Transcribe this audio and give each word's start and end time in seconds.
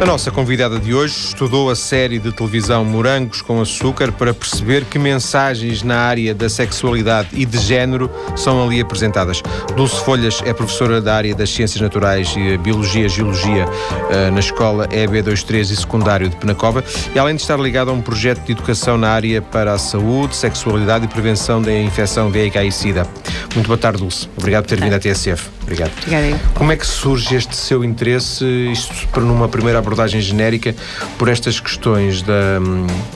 A 0.00 0.06
nossa 0.06 0.30
convidada 0.30 0.78
de 0.78 0.94
hoje 0.94 1.16
estudou 1.18 1.68
a 1.68 1.74
série 1.74 2.20
de 2.20 2.30
televisão 2.30 2.84
Morangos 2.84 3.42
com 3.42 3.60
Açúcar 3.60 4.12
para 4.12 4.32
perceber 4.32 4.84
que 4.84 4.96
mensagens 4.96 5.82
na 5.82 5.98
área 5.98 6.32
da 6.32 6.48
sexualidade 6.48 7.30
e 7.32 7.44
de 7.44 7.58
género 7.58 8.08
são 8.36 8.64
ali 8.64 8.80
apresentadas. 8.80 9.42
Dulce 9.74 10.00
Folhas 10.04 10.40
é 10.46 10.52
professora 10.52 11.00
da 11.00 11.16
área 11.16 11.34
das 11.34 11.50
Ciências 11.50 11.80
Naturais 11.80 12.32
e 12.36 12.56
Biologia 12.58 13.06
e 13.06 13.08
Geologia 13.08 13.66
eh, 14.08 14.30
na 14.30 14.38
escola 14.38 14.86
EB23 14.86 15.62
e 15.62 15.76
secundário 15.76 16.28
de 16.28 16.36
Penacova 16.36 16.84
e 17.12 17.18
além 17.18 17.34
de 17.34 17.42
estar 17.42 17.58
ligada 17.58 17.90
a 17.90 17.94
um 17.94 18.00
projeto 18.00 18.44
de 18.44 18.52
educação 18.52 18.96
na 18.96 19.10
área 19.10 19.42
para 19.42 19.72
a 19.72 19.78
saúde, 19.78 20.36
sexualidade 20.36 21.06
e 21.06 21.08
prevenção 21.08 21.60
da 21.60 21.72
infecção 21.72 22.30
VIH 22.30 22.64
e 22.64 22.70
SIDA. 22.70 23.06
Muito 23.52 23.66
boa 23.66 23.78
tarde, 23.78 23.98
Dulce. 23.98 24.28
Obrigado 24.36 24.62
por 24.62 24.68
ter 24.68 24.80
vindo 24.80 24.94
à 24.94 25.00
TSF. 25.00 25.48
Obrigado. 25.62 25.90
Obrigada. 25.98 26.40
Como 26.54 26.70
é 26.70 26.76
que 26.76 26.86
surge 26.86 27.34
este 27.34 27.56
seu 27.56 27.84
interesse, 27.84 28.44
isto 28.72 29.08
para 29.08 29.22
numa 29.22 29.48
primeira 29.48 29.78
abordagem 29.88 30.20
genérica, 30.20 30.74
por 31.18 31.28
estas 31.28 31.58
questões 31.58 32.22
da 32.22 32.60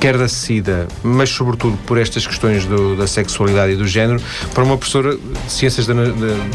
quer 0.00 0.16
da 0.16 0.28
SIDA, 0.28 0.88
mas 1.02 1.30
sobretudo 1.30 1.76
por 1.86 1.98
estas 1.98 2.26
questões 2.26 2.64
do, 2.64 2.96
da 2.96 3.06
sexualidade 3.06 3.72
e 3.72 3.76
do 3.76 3.86
género, 3.86 4.20
para 4.54 4.64
uma 4.64 4.76
professora 4.76 5.16
de 5.16 5.52
ciências 5.52 5.86
da, 5.86 5.94
da, 5.94 6.10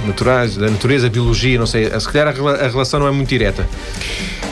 naturais, 0.06 0.58
da 0.58 0.70
natureza, 0.70 1.10
biologia, 1.10 1.58
não 1.60 1.68
sei, 1.68 1.88
se 2.00 2.10
calhar 2.10 2.28
a, 2.28 2.32
a 2.66 2.68
relação 2.68 3.00
não 3.00 3.08
é 3.08 3.12
muito 3.12 3.30
direta. 3.30 3.68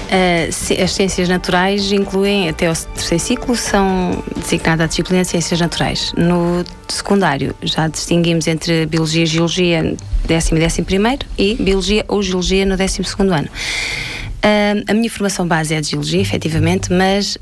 Uh, 0.05 0.83
as 0.83 0.91
ciências 0.91 1.27
naturais 1.27 1.91
incluem, 1.91 2.47
até 2.47 2.69
o 2.69 2.75
terceiro 2.75 3.23
ciclo, 3.23 3.55
são 3.55 4.23
designada 4.37 4.83
a 4.83 4.87
disciplina 4.87 5.23
de 5.23 5.29
ciências 5.29 5.59
naturais. 5.59 6.13
No 6.15 6.63
secundário, 6.87 7.55
já 7.63 7.87
distinguimos 7.87 8.47
entre 8.47 8.85
biologia 8.85 9.23
e 9.23 9.25
geologia, 9.25 9.95
décimo 10.25 10.59
e 10.59 10.61
décimo 10.61 10.85
primeiro, 10.85 11.25
e 11.37 11.55
biologia 11.55 12.05
ou 12.07 12.21
geologia 12.21 12.65
no 12.65 12.77
décimo 12.77 13.05
segundo 13.05 13.33
ano. 13.33 13.49
A 14.87 14.93
minha 14.93 15.09
formação 15.09 15.47
base 15.47 15.73
é 15.73 15.81
de 15.81 15.89
geologia, 15.89 16.21
efetivamente, 16.21 16.91
mas. 16.91 17.37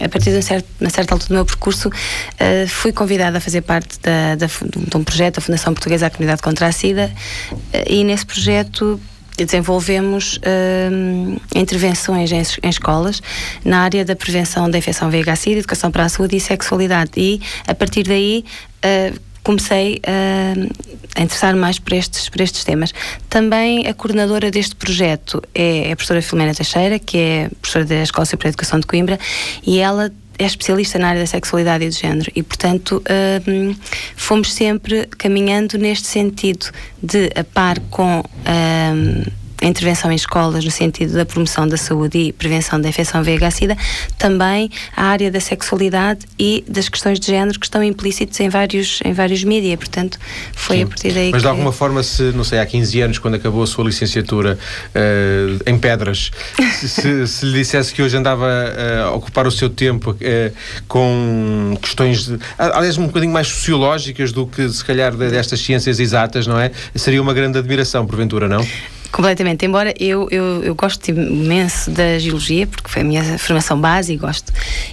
A 0.00 0.08
partir 0.08 0.30
de, 0.30 0.38
um 0.38 0.42
certo, 0.42 0.66
uma 0.80 0.88
certa 0.88 1.14
altura 1.14 1.28
do 1.28 1.34
meu 1.34 1.44
percurso, 1.44 1.88
uh, 1.88 2.68
fui 2.68 2.92
convidada 2.92 3.36
a 3.36 3.40
fazer 3.42 3.60
parte 3.60 4.00
da, 4.00 4.36
da, 4.36 4.46
de 4.46 4.96
um 4.96 5.04
projeto 5.04 5.34
da 5.34 5.40
Fundação 5.42 5.74
Portuguesa 5.74 6.06
à 6.06 6.10
Comunidade 6.10 6.40
contra 6.40 6.66
a 6.66 6.72
SIDA, 6.72 7.12
uh, 7.52 7.60
e 7.86 8.02
nesse 8.02 8.24
projeto 8.24 8.98
desenvolvemos 9.36 10.38
uh, 10.38 11.40
intervenções 11.54 12.32
em, 12.32 12.42
em, 12.62 12.68
escolas 12.68 13.22
na 13.64 13.80
área 13.80 14.04
da 14.04 14.14
prevenção 14.14 14.70
da 14.70 14.78
infecção 14.78 15.10
VIH-Sida, 15.10 15.58
educação 15.58 15.90
para 15.90 16.04
a 16.04 16.08
saúde 16.08 16.36
e 16.36 16.40
sexualidade. 16.40 17.12
E, 17.16 17.40
a 17.66 17.74
partir 17.74 18.02
daí, 18.02 18.44
uh, 18.84 19.20
comecei 19.42 20.00
uh, 20.06 20.70
a 21.16 21.22
interessar 21.22 21.54
mais 21.56 21.78
por 21.78 21.92
estes, 21.92 22.28
por 22.28 22.40
estes 22.40 22.64
temas. 22.64 22.92
Também 23.28 23.86
a 23.86 23.94
coordenadora 23.94 24.50
deste 24.50 24.74
projeto 24.74 25.42
é 25.54 25.92
a 25.92 25.96
professora 25.96 26.22
Filomena 26.22 26.54
Teixeira, 26.54 26.98
que 26.98 27.18
é 27.18 27.50
professora 27.60 27.84
da 27.84 28.02
Escola 28.02 28.24
Superior 28.24 28.50
de 28.50 28.54
Educação 28.54 28.80
de 28.80 28.86
Coimbra, 28.86 29.18
e 29.66 29.78
ela 29.78 30.12
é 30.38 30.44
especialista 30.44 30.98
na 30.98 31.08
área 31.08 31.20
da 31.20 31.26
sexualidade 31.26 31.84
e 31.84 31.88
do 31.88 31.94
género 31.94 32.30
e, 32.34 32.42
portanto, 32.42 33.02
um, 33.48 33.74
fomos 34.16 34.52
sempre 34.52 35.06
caminhando 35.06 35.78
neste 35.78 36.08
sentido 36.08 36.66
de, 37.02 37.30
a 37.34 37.44
par 37.44 37.78
com 37.90 38.20
um, 38.20 39.41
a 39.62 39.66
intervenção 39.66 40.10
em 40.10 40.16
escolas 40.16 40.64
no 40.64 40.70
sentido 40.70 41.14
da 41.14 41.24
promoção 41.24 41.66
da 41.66 41.76
saúde 41.76 42.18
e 42.18 42.32
prevenção 42.32 42.80
da 42.80 42.88
infecção 42.88 43.22
VIH-Sida, 43.22 43.76
também 44.18 44.70
a 44.96 45.04
área 45.04 45.30
da 45.30 45.40
sexualidade 45.40 46.26
e 46.38 46.64
das 46.68 46.88
questões 46.88 47.20
de 47.20 47.28
género 47.28 47.58
que 47.58 47.66
estão 47.66 47.82
implícitos 47.82 48.38
em 48.40 48.48
vários, 48.48 49.00
em 49.04 49.12
vários 49.12 49.44
mídias, 49.44 49.76
portanto, 49.76 50.18
foi 50.52 50.78
Sim. 50.78 50.82
a 50.82 50.86
partir 50.86 51.12
daí 51.12 51.30
Mas 51.30 51.42
de 51.42 51.48
alguma 51.48 51.72
forma, 51.72 52.02
se, 52.02 52.22
não 52.32 52.42
sei, 52.42 52.58
há 52.58 52.66
15 52.66 53.00
anos, 53.00 53.18
quando 53.18 53.36
acabou 53.36 53.62
a 53.62 53.66
sua 53.66 53.84
licenciatura 53.84 54.58
uh, 54.94 55.70
em 55.70 55.78
Pedras, 55.78 56.32
se, 56.72 57.26
se, 57.26 57.46
lhe 57.46 57.52
dissesse 57.52 57.92
que 57.92 58.02
hoje 58.02 58.16
andava 58.16 58.46
uh, 58.46 59.08
a 59.08 59.10
ocupar 59.12 59.46
o 59.46 59.50
seu 59.50 59.70
tempo 59.70 60.10
uh, 60.10 60.52
com 60.88 61.78
questões, 61.80 62.26
de, 62.26 62.38
aliás, 62.58 62.98
um 62.98 63.06
bocadinho 63.06 63.32
mais 63.32 63.46
sociológicas 63.46 64.32
do 64.32 64.46
que, 64.46 64.68
se 64.68 64.84
calhar, 64.84 65.14
destas 65.14 65.60
ciências 65.60 66.00
exatas, 66.00 66.46
não 66.46 66.58
é? 66.58 66.72
Seria 66.96 67.22
uma 67.22 67.32
grande 67.32 67.58
admiração, 67.58 68.04
porventura, 68.06 68.48
não? 68.48 68.66
Completamente. 69.12 69.66
Embora 69.66 69.92
eu, 70.00 70.26
eu, 70.30 70.64
eu 70.64 70.74
gosto 70.74 71.10
imenso 71.10 71.90
da 71.90 72.18
geologia, 72.18 72.66
porque 72.66 72.90
foi 72.90 73.02
a 73.02 73.04
minha 73.04 73.38
formação 73.38 73.78
base 73.78 74.14
e 74.14 74.16
gosto, 74.16 74.50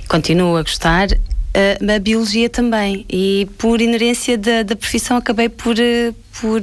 continuo 0.10 0.58
a 0.58 0.62
gostar, 0.62 1.08
uh, 1.10 1.92
a 1.96 2.00
biologia 2.00 2.50
também. 2.50 3.06
E 3.10 3.48
por 3.58 3.80
inerência 3.80 4.38
da, 4.38 4.64
da 4.64 4.76
profissão 4.76 5.16
acabei 5.16 5.48
por, 5.48 5.76
uh, 5.78 6.14
por 6.40 6.62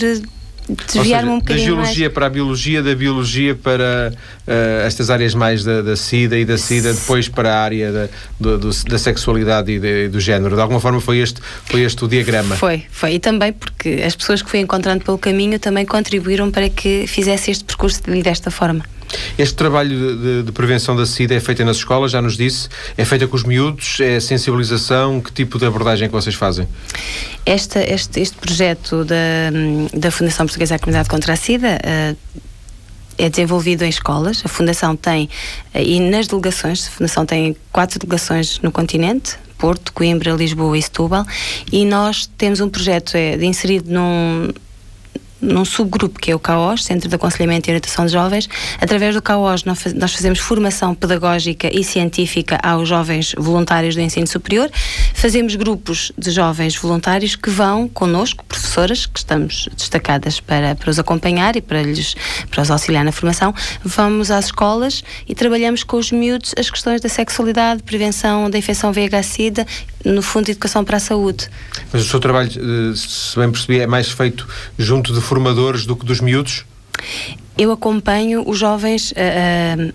desviar-me 0.68 1.30
um 1.30 1.38
bocadinho 1.38 1.66
Da 1.66 1.82
geologia 1.82 2.04
mais. 2.06 2.14
para 2.14 2.26
a 2.26 2.30
biologia, 2.30 2.82
da 2.82 2.94
biologia 2.94 3.54
para 3.54 4.12
uh, 4.12 4.86
estas 4.86 5.10
áreas 5.10 5.34
mais 5.34 5.64
da, 5.64 5.82
da 5.82 5.96
SIDA 5.96 6.38
e 6.38 6.44
da 6.44 6.58
SIDA 6.58 6.92
depois 6.92 7.28
para 7.28 7.54
a 7.54 7.60
área 7.60 7.92
da, 7.92 8.08
do, 8.38 8.58
do, 8.58 8.70
da 8.84 8.98
sexualidade 8.98 9.72
e 9.72 9.78
de, 9.78 10.08
do 10.08 10.20
género. 10.20 10.54
De 10.56 10.60
alguma 10.60 10.80
forma 10.80 11.00
foi 11.00 11.18
este, 11.18 11.40
foi 11.64 11.82
este 11.82 12.04
o 12.04 12.08
diagrama. 12.08 12.56
Foi, 12.56 12.84
foi. 12.90 13.14
E 13.14 13.18
também 13.18 13.52
porque 13.52 14.02
as 14.04 14.16
pessoas 14.16 14.42
que 14.42 14.50
fui 14.50 14.60
encontrando 14.60 15.04
pelo 15.04 15.18
caminho 15.18 15.58
também 15.58 15.84
contribuíram 15.84 16.50
para 16.50 16.68
que 16.68 17.06
fizesse 17.06 17.50
este 17.50 17.64
percurso 17.64 18.02
de, 18.02 18.22
desta 18.22 18.50
forma. 18.50 18.84
Este 19.38 19.54
trabalho 19.54 20.16
de, 20.16 20.42
de, 20.44 20.52
prevenção 20.52 20.96
da 20.96 21.06
SIDA 21.06 21.34
é 21.34 21.40
feito 21.40 21.64
nas 21.64 21.76
escolas, 21.76 22.12
já 22.12 22.22
nos 22.22 22.36
disse? 22.36 22.68
É 22.96 23.04
feito 23.04 23.28
com 23.28 23.36
os 23.36 23.44
miúdos? 23.44 24.00
É 24.00 24.18
sensibilização? 24.20 25.20
Que 25.20 25.32
tipo 25.32 25.58
de 25.58 25.66
abordagem 25.66 26.06
é 26.06 26.08
que 26.08 26.14
vocês 26.14 26.34
fazem? 26.34 26.66
Esta, 27.44 27.80
este, 27.80 28.20
este 28.20 28.36
projeto 28.36 29.04
da, 29.04 29.16
da 29.94 30.10
Fundação 30.10 30.46
Portuguesa 30.46 30.76
à 30.76 30.78
Comunidade 30.78 31.08
contra 31.08 31.32
a 31.32 31.36
SIDA 31.36 31.78
uh, 31.78 32.40
é 33.18 33.28
desenvolvido 33.28 33.84
em 33.84 33.88
escolas. 33.88 34.42
A 34.44 34.48
Fundação 34.48 34.96
tem, 34.96 35.28
uh, 35.74 35.78
e 35.78 36.00
nas 36.00 36.26
delegações, 36.26 36.88
a 36.88 36.90
Fundação 36.90 37.26
tem 37.26 37.56
quatro 37.70 37.98
delegações 37.98 38.58
no 38.60 38.72
continente, 38.72 39.36
Porto, 39.58 39.92
Coimbra, 39.92 40.32
Lisboa 40.32 40.76
e 40.76 40.82
Setúbal, 40.82 41.24
e 41.72 41.84
nós 41.84 42.26
temos 42.38 42.60
um 42.60 42.68
projeto 42.68 43.14
é, 43.14 43.36
inserido 43.44 43.90
num, 43.90 44.52
num 45.40 45.64
subgrupo 45.64 46.18
que 46.18 46.30
é 46.30 46.34
o 46.34 46.38
CAOS, 46.38 46.84
Centro 46.84 47.08
de 47.08 47.14
Aconselhamento 47.14 47.68
e 47.68 47.72
Orientação 47.72 48.06
de 48.06 48.12
Jovens. 48.12 48.48
Através 48.80 49.14
do 49.14 49.22
CAOS 49.22 49.64
nós 49.64 50.12
fazemos 50.12 50.38
formação 50.38 50.94
pedagógica 50.94 51.70
e 51.72 51.84
científica 51.84 52.58
aos 52.62 52.88
jovens 52.88 53.34
voluntários 53.36 53.94
do 53.94 54.00
ensino 54.00 54.26
superior. 54.26 54.70
Fazemos 55.14 55.54
grupos 55.54 56.12
de 56.16 56.30
jovens 56.30 56.76
voluntários 56.76 57.36
que 57.36 57.50
vão 57.50 57.88
connosco, 57.88 58.44
professoras, 58.44 59.06
que 59.06 59.18
estamos 59.18 59.68
destacadas 59.76 60.40
para, 60.40 60.74
para 60.74 60.90
os 60.90 60.98
acompanhar 60.98 61.56
e 61.56 61.60
para, 61.60 61.82
lhes, 61.82 62.14
para 62.50 62.62
os 62.62 62.70
auxiliar 62.70 63.04
na 63.04 63.12
formação. 63.12 63.54
Vamos 63.84 64.30
às 64.30 64.46
escolas 64.46 65.02
e 65.28 65.34
trabalhamos 65.34 65.82
com 65.82 65.96
os 65.96 66.10
miúdos 66.10 66.54
as 66.58 66.70
questões 66.70 67.00
da 67.00 67.08
sexualidade, 67.08 67.82
prevenção 67.82 68.48
da 68.50 68.58
infecção 68.58 68.92
VIH-Sida, 68.92 69.66
no 70.12 70.22
fundo, 70.22 70.48
educação 70.48 70.84
para 70.84 70.98
a 70.98 71.00
saúde. 71.00 71.48
Mas 71.92 72.02
o 72.02 72.08
seu 72.08 72.20
trabalho, 72.20 72.50
eh, 72.50 72.94
se 72.94 73.38
bem 73.38 73.50
percebi, 73.50 73.80
é 73.80 73.86
mais 73.86 74.08
feito 74.08 74.46
junto 74.78 75.12
de 75.12 75.20
formadores 75.20 75.84
do 75.84 75.96
que 75.96 76.06
dos 76.06 76.20
miúdos? 76.20 76.64
Eu 77.58 77.72
acompanho 77.72 78.48
os 78.48 78.58
jovens, 78.58 79.12
uh, 79.12 79.14
uh, 79.88 79.92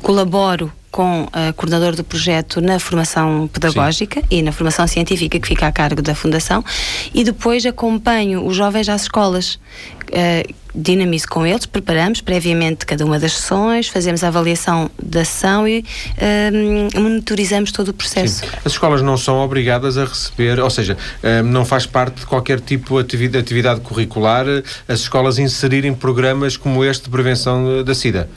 colaboro 0.00 0.72
com 0.94 1.26
a 1.32 1.52
coordenadora 1.54 1.96
do 1.96 2.04
projeto 2.04 2.60
na 2.60 2.78
formação 2.78 3.50
pedagógica 3.52 4.20
Sim. 4.20 4.26
e 4.30 4.42
na 4.42 4.52
formação 4.52 4.86
científica 4.86 5.40
que 5.40 5.48
fica 5.48 5.66
a 5.66 5.72
cargo 5.72 6.00
da 6.00 6.14
Fundação 6.14 6.64
e 7.12 7.24
depois 7.24 7.66
acompanho 7.66 8.46
os 8.46 8.54
jovens 8.54 8.88
às 8.88 9.02
escolas. 9.02 9.58
Uh, 10.04 10.54
dinamizo 10.72 11.28
com 11.28 11.46
eles, 11.46 11.66
preparamos 11.66 12.20
previamente 12.20 12.84
cada 12.84 13.04
uma 13.04 13.18
das 13.18 13.32
sessões, 13.32 13.88
fazemos 13.88 14.22
a 14.24 14.28
avaliação 14.28 14.90
da 15.00 15.22
ação 15.22 15.66
e 15.66 15.80
uh, 15.80 17.00
monitorizamos 17.00 17.72
todo 17.72 17.88
o 17.88 17.94
processo. 17.94 18.44
Sim. 18.44 18.52
As 18.64 18.72
escolas 18.72 19.02
não 19.02 19.16
são 19.16 19.38
obrigadas 19.38 19.96
a 19.98 20.04
receber, 20.04 20.60
ou 20.60 20.70
seja, 20.70 20.96
uh, 20.96 21.42
não 21.44 21.64
faz 21.64 21.86
parte 21.86 22.20
de 22.20 22.26
qualquer 22.26 22.60
tipo 22.60 23.02
de 23.02 23.38
atividade 23.38 23.80
curricular 23.80 24.46
as 24.86 25.00
escolas 25.00 25.38
inserirem 25.38 25.92
programas 25.92 26.56
como 26.56 26.84
este 26.84 27.04
de 27.04 27.10
prevenção 27.10 27.82
da 27.82 27.94
SIDA. 27.94 28.28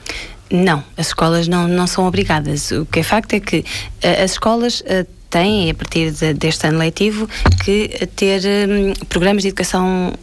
Não, 0.49 0.83
as 0.95 1.07
escolas 1.07 1.47
não, 1.47 1.67
não 1.67 1.87
são 1.87 2.05
obrigadas. 2.07 2.71
O 2.71 2.85
que 2.85 2.99
é 2.99 3.03
facto 3.03 3.33
é 3.33 3.39
que 3.39 3.59
uh, 3.59 4.23
as 4.23 4.31
escolas 4.31 4.81
uh, 4.81 5.05
têm, 5.29 5.69
a 5.69 5.73
partir 5.73 6.11
de, 6.11 6.33
deste 6.33 6.67
ano 6.67 6.77
letivo, 6.77 7.27
que 7.63 8.07
ter 8.15 8.41
um, 8.69 8.93
programas 9.05 9.43
de 9.43 9.49
educação 9.49 10.13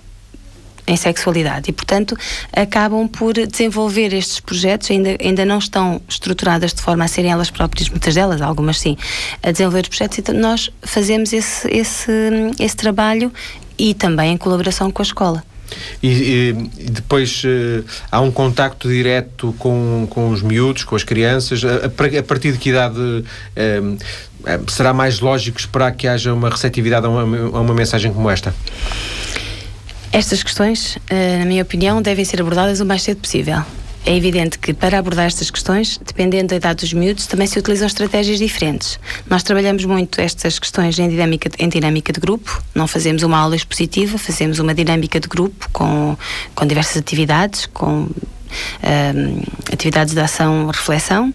em 0.86 0.96
sexualidade 0.96 1.70
e, 1.70 1.72
portanto, 1.72 2.16
acabam 2.52 3.08
por 3.08 3.34
desenvolver 3.34 4.12
estes 4.12 4.40
projetos, 4.40 4.90
ainda, 4.90 5.16
ainda 5.20 5.44
não 5.44 5.58
estão 5.58 6.00
estruturadas 6.08 6.74
de 6.74 6.82
forma 6.82 7.04
a 7.04 7.08
serem 7.08 7.30
elas 7.30 7.50
próprias, 7.50 7.88
muitas 7.88 8.14
delas, 8.14 8.42
algumas 8.42 8.78
sim, 8.78 8.96
a 9.42 9.50
desenvolver 9.50 9.88
projetos, 9.88 10.18
então 10.18 10.34
nós 10.34 10.70
fazemos 10.82 11.32
esse, 11.32 11.68
esse, 11.68 12.12
esse 12.58 12.76
trabalho 12.76 13.32
e 13.78 13.94
também 13.94 14.32
em 14.32 14.36
colaboração 14.36 14.90
com 14.90 15.00
a 15.00 15.04
escola. 15.04 15.53
E, 16.02 16.54
e, 16.78 16.90
depois 16.90 17.42
uh, 17.44 17.84
há 18.10 18.20
um 18.20 18.30
contacto 18.30 18.88
direto 18.88 19.54
com, 19.58 20.06
com 20.10 20.30
os 20.30 20.42
miúdos, 20.42 20.84
com 20.84 20.94
as 20.94 21.02
crianças. 21.02 21.62
A, 21.64 21.86
a, 21.86 22.22
partir 22.22 22.52
de 22.52 22.58
que 22.58 22.70
idade 22.70 22.98
uh, 22.98 24.70
será 24.70 24.92
mais 24.92 25.20
lógico 25.20 25.58
esperar 25.58 25.92
que 25.92 26.06
haja 26.06 26.32
uma 26.32 26.50
receptividade 26.50 27.06
a 27.06 27.08
uma, 27.08 27.58
a 27.58 27.60
uma 27.60 27.74
mensagem 27.74 28.12
como 28.12 28.28
esta? 28.30 28.54
Estas 30.12 30.44
questões, 30.44 30.96
na 31.40 31.44
minha 31.44 31.62
opinião, 31.62 32.00
devem 32.00 32.24
ser 32.24 32.40
abordadas 32.40 32.78
o 32.78 32.86
mais 32.86 33.02
cedo 33.02 33.18
possível. 33.18 33.64
É 34.04 34.14
evidente 34.16 34.58
que 34.58 34.74
para 34.74 34.98
abordar 34.98 35.26
estas 35.26 35.50
questões, 35.50 35.98
dependendo 36.04 36.48
da 36.48 36.56
idade 36.56 36.80
dos 36.80 36.92
miúdos, 36.92 37.26
também 37.26 37.46
se 37.46 37.58
utilizam 37.58 37.86
estratégias 37.86 38.38
diferentes. 38.38 38.98
Nós 39.28 39.42
trabalhamos 39.42 39.84
muito 39.84 40.20
estas 40.20 40.58
questões 40.58 40.98
em 40.98 41.08
dinâmica, 41.08 41.50
em 41.58 41.68
dinâmica 41.68 42.12
de 42.12 42.20
grupo, 42.20 42.62
não 42.74 42.86
fazemos 42.86 43.22
uma 43.22 43.38
aula 43.38 43.56
expositiva, 43.56 44.18
fazemos 44.18 44.58
uma 44.58 44.74
dinâmica 44.74 45.18
de 45.18 45.28
grupo 45.28 45.68
com, 45.72 46.16
com 46.54 46.66
diversas 46.66 46.98
atividades, 46.98 47.66
com 47.66 48.06
um, 48.06 49.42
atividades 49.72 50.14
de 50.14 50.20
ação, 50.20 50.66
reflexão 50.66 51.32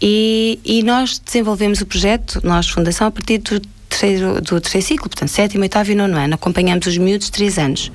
e, 0.00 0.60
e, 0.64 0.82
nós 0.82 1.18
desenvolvemos 1.18 1.80
o 1.80 1.86
projeto, 1.86 2.40
nós, 2.44 2.68
Fundação, 2.68 3.06
a 3.06 3.10
partir 3.10 3.38
do 3.38 3.62
terceiro, 3.94 4.40
do 4.40 4.60
terceiro 4.60 4.86
ciclo, 4.86 5.08
portanto, 5.08 5.28
sétimo, 5.28 5.62
oitavo 5.62 5.90
e 5.90 5.94
nono 5.94 6.16
ano. 6.16 6.34
Acompanhamos 6.34 6.86
os 6.86 6.98
miúdos 6.98 7.26
de 7.26 7.32
três 7.32 7.58
anos. 7.58 7.92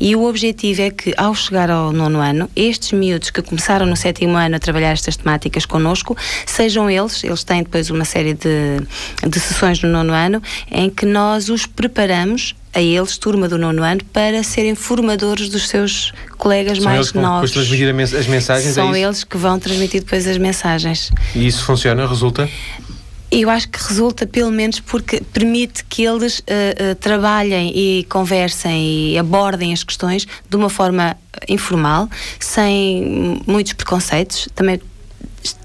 E 0.00 0.16
o 0.16 0.24
objetivo 0.24 0.82
é 0.82 0.90
que, 0.90 1.14
ao 1.16 1.34
chegar 1.34 1.70
ao 1.70 1.92
nono 1.92 2.18
ano, 2.18 2.50
estes 2.56 2.92
miúdos 2.92 3.30
que 3.30 3.42
começaram 3.42 3.86
no 3.86 3.96
sétimo 3.96 4.36
ano 4.36 4.56
a 4.56 4.58
trabalhar 4.58 4.92
estas 4.92 5.16
temáticas 5.16 5.66
connosco, 5.66 6.16
sejam 6.46 6.90
eles, 6.90 7.22
eles 7.22 7.44
têm 7.44 7.62
depois 7.62 7.90
uma 7.90 8.04
série 8.04 8.34
de, 8.34 8.80
de 9.26 9.40
sessões 9.40 9.82
no 9.82 9.88
nono 9.88 10.12
ano, 10.12 10.42
em 10.70 10.88
que 10.88 11.04
nós 11.04 11.48
os 11.48 11.66
preparamos 11.66 12.54
a 12.74 12.82
eles, 12.82 13.16
turma 13.16 13.48
do 13.48 13.56
nono 13.56 13.84
ano, 13.84 14.00
para 14.12 14.42
serem 14.42 14.74
formadores 14.74 15.48
dos 15.48 15.68
seus 15.68 16.12
colegas 16.36 16.78
São 16.78 16.84
mais 16.86 16.98
eles 16.98 17.12
que 17.12 17.18
vão 17.18 17.22
novos. 17.22 17.50
Depois 17.50 17.68
transmitir 17.68 18.18
as 18.18 18.26
mensagens. 18.26 18.74
São 18.74 18.94
é 18.94 19.00
eles 19.00 19.22
que 19.22 19.36
vão 19.36 19.58
transmitir 19.60 20.00
depois 20.02 20.26
as 20.26 20.36
mensagens. 20.38 21.12
E 21.36 21.46
isso 21.46 21.64
funciona? 21.64 22.06
Resulta? 22.06 22.48
Eu 23.36 23.50
acho 23.50 23.68
que 23.68 23.82
resulta 23.82 24.28
pelo 24.28 24.52
menos 24.52 24.78
porque 24.78 25.20
permite 25.32 25.84
que 25.86 26.04
eles 26.04 26.38
uh, 26.38 26.42
uh, 26.42 26.94
trabalhem 26.94 27.72
e 27.74 28.04
conversem 28.04 29.10
e 29.10 29.18
abordem 29.18 29.72
as 29.72 29.82
questões 29.82 30.24
de 30.48 30.56
uma 30.56 30.70
forma 30.70 31.16
informal, 31.48 32.08
sem 32.38 33.42
muitos 33.44 33.72
preconceitos. 33.72 34.48
Também 34.54 34.80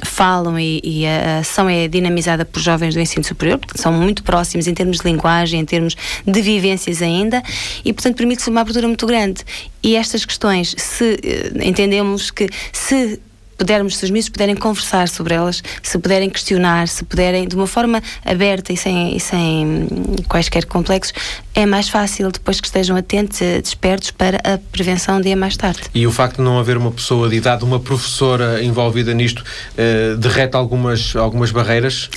falam 0.04 0.60
e, 0.60 0.82
e, 0.84 1.06
a 1.06 1.40
ação 1.40 1.70
é 1.70 1.88
dinamizada 1.88 2.44
por 2.44 2.60
jovens 2.60 2.96
do 2.96 3.00
ensino 3.00 3.24
superior, 3.24 3.60
são 3.76 3.94
muito 3.94 4.24
próximos 4.24 4.68
em 4.68 4.74
termos 4.74 4.98
de 4.98 5.06
linguagem, 5.06 5.60
em 5.60 5.66
termos 5.66 5.96
de 6.26 6.42
vivências 6.42 7.04
ainda, 7.04 7.42
e 7.86 7.94
portanto 7.94 8.18
permite-se 8.18 8.50
uma 8.50 8.62
abertura 8.62 8.88
muito 8.88 9.06
grande. 9.06 9.44
E 9.84 9.96
estas 9.96 10.26
questões, 10.26 10.74
se 10.76 11.14
uh, 11.14 11.64
entendemos 11.64 12.32
que 12.32 12.50
se 12.74 13.22
pudermos, 13.60 13.98
se 13.98 14.06
os 14.06 14.10
miúdos 14.10 14.30
puderem 14.30 14.56
conversar 14.56 15.10
sobre 15.10 15.34
elas, 15.34 15.62
se 15.84 16.00
puderem 16.00 16.30
questionar, 16.30 16.88
se 16.88 17.04
puderem, 17.04 17.48
de 17.48 17.56
uma 17.56 17.68
forma 17.68 18.02
aberta 18.26 18.72
e 18.72 18.78
sem, 18.78 19.16
e 19.16 19.20
sem 19.20 19.88
quaisquer 20.28 20.66
complexos, 20.66 21.14
é 21.54 21.66
mais 21.66 21.90
fácil 21.90 22.32
depois 22.32 22.62
que 22.62 22.68
estejam 22.68 22.96
atentos, 22.96 23.42
eh, 23.42 23.62
despertos 23.62 24.12
para 24.12 24.38
a 24.38 24.58
prevenção 24.58 25.20
dia 25.20 25.36
mais 25.36 25.58
tarde. 25.58 25.82
E 25.94 26.08
o 26.08 26.12
facto 26.12 26.38
de 26.38 26.44
não 26.44 26.58
haver 26.58 26.78
uma 26.78 26.92
pessoa 26.92 27.28
de 27.28 27.36
idade, 27.36 27.66
uma 27.66 27.80
professora 27.80 28.64
envolvida 28.64 29.14
nisto, 29.14 29.44
uh, 29.44 30.16
derrete 30.18 30.56
algumas, 30.56 31.16
algumas 31.16 31.52
barreiras? 31.52 32.10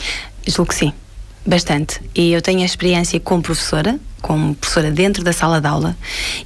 Julgo 0.47 0.69
que 0.69 0.77
sim. 0.77 0.93
Bastante. 1.45 2.01
E 2.15 2.33
eu 2.33 2.41
tenho 2.41 2.63
a 2.63 2.65
experiência 2.65 3.19
como 3.19 3.43
professora, 3.43 3.99
como 4.21 4.55
professora 4.55 4.91
dentro 4.91 5.25
da 5.25 5.33
sala 5.33 5.61
de 5.61 5.67
aula, 5.67 5.97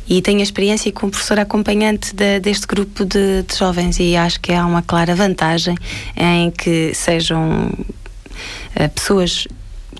e 0.08 0.22
tenho 0.22 0.40
a 0.40 0.43
experiência 0.43 0.90
como 0.90 1.10
professora 1.10 1.43
acompanhante 1.43 2.14
de, 2.14 2.40
deste 2.40 2.66
grupo 2.66 3.04
de, 3.04 3.43
de, 3.43 3.56
jovens, 3.56 3.98
e 4.00 4.16
acho 4.16 4.40
que 4.40 4.52
há 4.52 4.64
uma 4.64 4.82
clara 4.82 5.14
vantagem 5.14 5.76
em 6.16 6.50
que 6.50 6.94
sejam 6.94 7.69
uh, 7.69 8.88
pessoas 8.94 9.46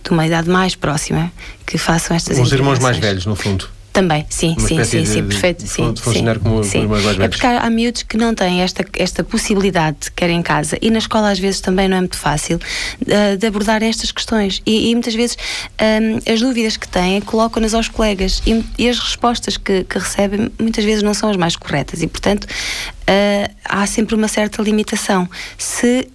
de 0.03 0.11
uma 0.11 0.27
idade 0.27 0.49
mais 0.49 0.75
próxima 0.75 1.31
que 1.67 1.77
façam 1.77 2.17
estas 2.17 2.39
Os 2.39 2.53
irmãos 2.53 2.79
mais 2.79 2.97
velhos, 2.97 3.27
no 3.27 3.37
fundo. 3.37 3.76
Também, 3.97 4.27
sim, 4.29 4.55
uma 4.59 4.69
sim, 4.69 4.85
sim, 4.85 5.03
de, 5.03 5.09
sim, 5.09 5.25
perfeito. 5.25 5.65
De, 5.65 5.71
sim, 5.71 5.91
de 5.91 6.03
funcionar 6.03 6.35
sim, 6.35 6.41
como 6.43 6.63
sim. 6.63 6.87
mais 6.87 7.03
velhos. 7.03 7.19
É 7.19 7.29
porque 7.29 7.47
há, 7.47 7.61
há 7.61 7.71
miúdos 7.71 8.03
que 8.03 8.19
não 8.19 8.35
têm 8.35 8.61
esta, 8.61 8.85
esta 8.93 9.25
possibilidade, 9.25 10.11
quer 10.15 10.29
em 10.29 10.43
casa, 10.43 10.77
e 10.83 10.91
na 10.91 10.99
escola 10.99 11.31
às 11.31 11.39
vezes 11.39 11.63
também 11.63 11.89
não 11.89 11.97
é 11.97 12.01
muito 12.01 12.19
fácil, 12.19 12.61
de, 13.01 13.39
de 13.39 13.47
abordar 13.47 13.83
estas 13.83 14.13
questões. 14.13 14.61
E, 14.67 14.91
e 14.91 14.95
muitas 14.95 15.15
vezes 15.15 15.39
um, 15.81 16.31
as 16.31 16.39
dúvidas 16.39 16.77
que 16.77 16.87
têm 16.87 17.23
colocam-nas 17.23 17.73
aos 17.73 17.89
colegas 17.89 18.43
e, 18.47 18.63
e, 18.77 18.87
as 18.87 18.99
respostas 18.99 19.57
que, 19.57 19.85
que, 19.85 19.99
recebem 19.99 20.53
muitas 20.61 20.85
vezes 20.85 21.03
não 21.03 21.15
são 21.15 21.31
as 21.31 21.37
mais 21.39 21.57
corretas. 21.57 22.03
E, 22.03 22.07
portanto, 22.07 22.45
uh, 22.45 23.55
há 23.65 23.87
sempre 23.87 24.15
uma 24.15 24.29
certa 24.29 24.61
limitação. 24.61 25.27
Se 25.57 26.07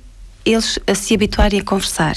eles 0.45 0.77
se 0.93 1.15
habituarem 1.15 1.59
a 1.59 1.63
conversar 1.63 2.13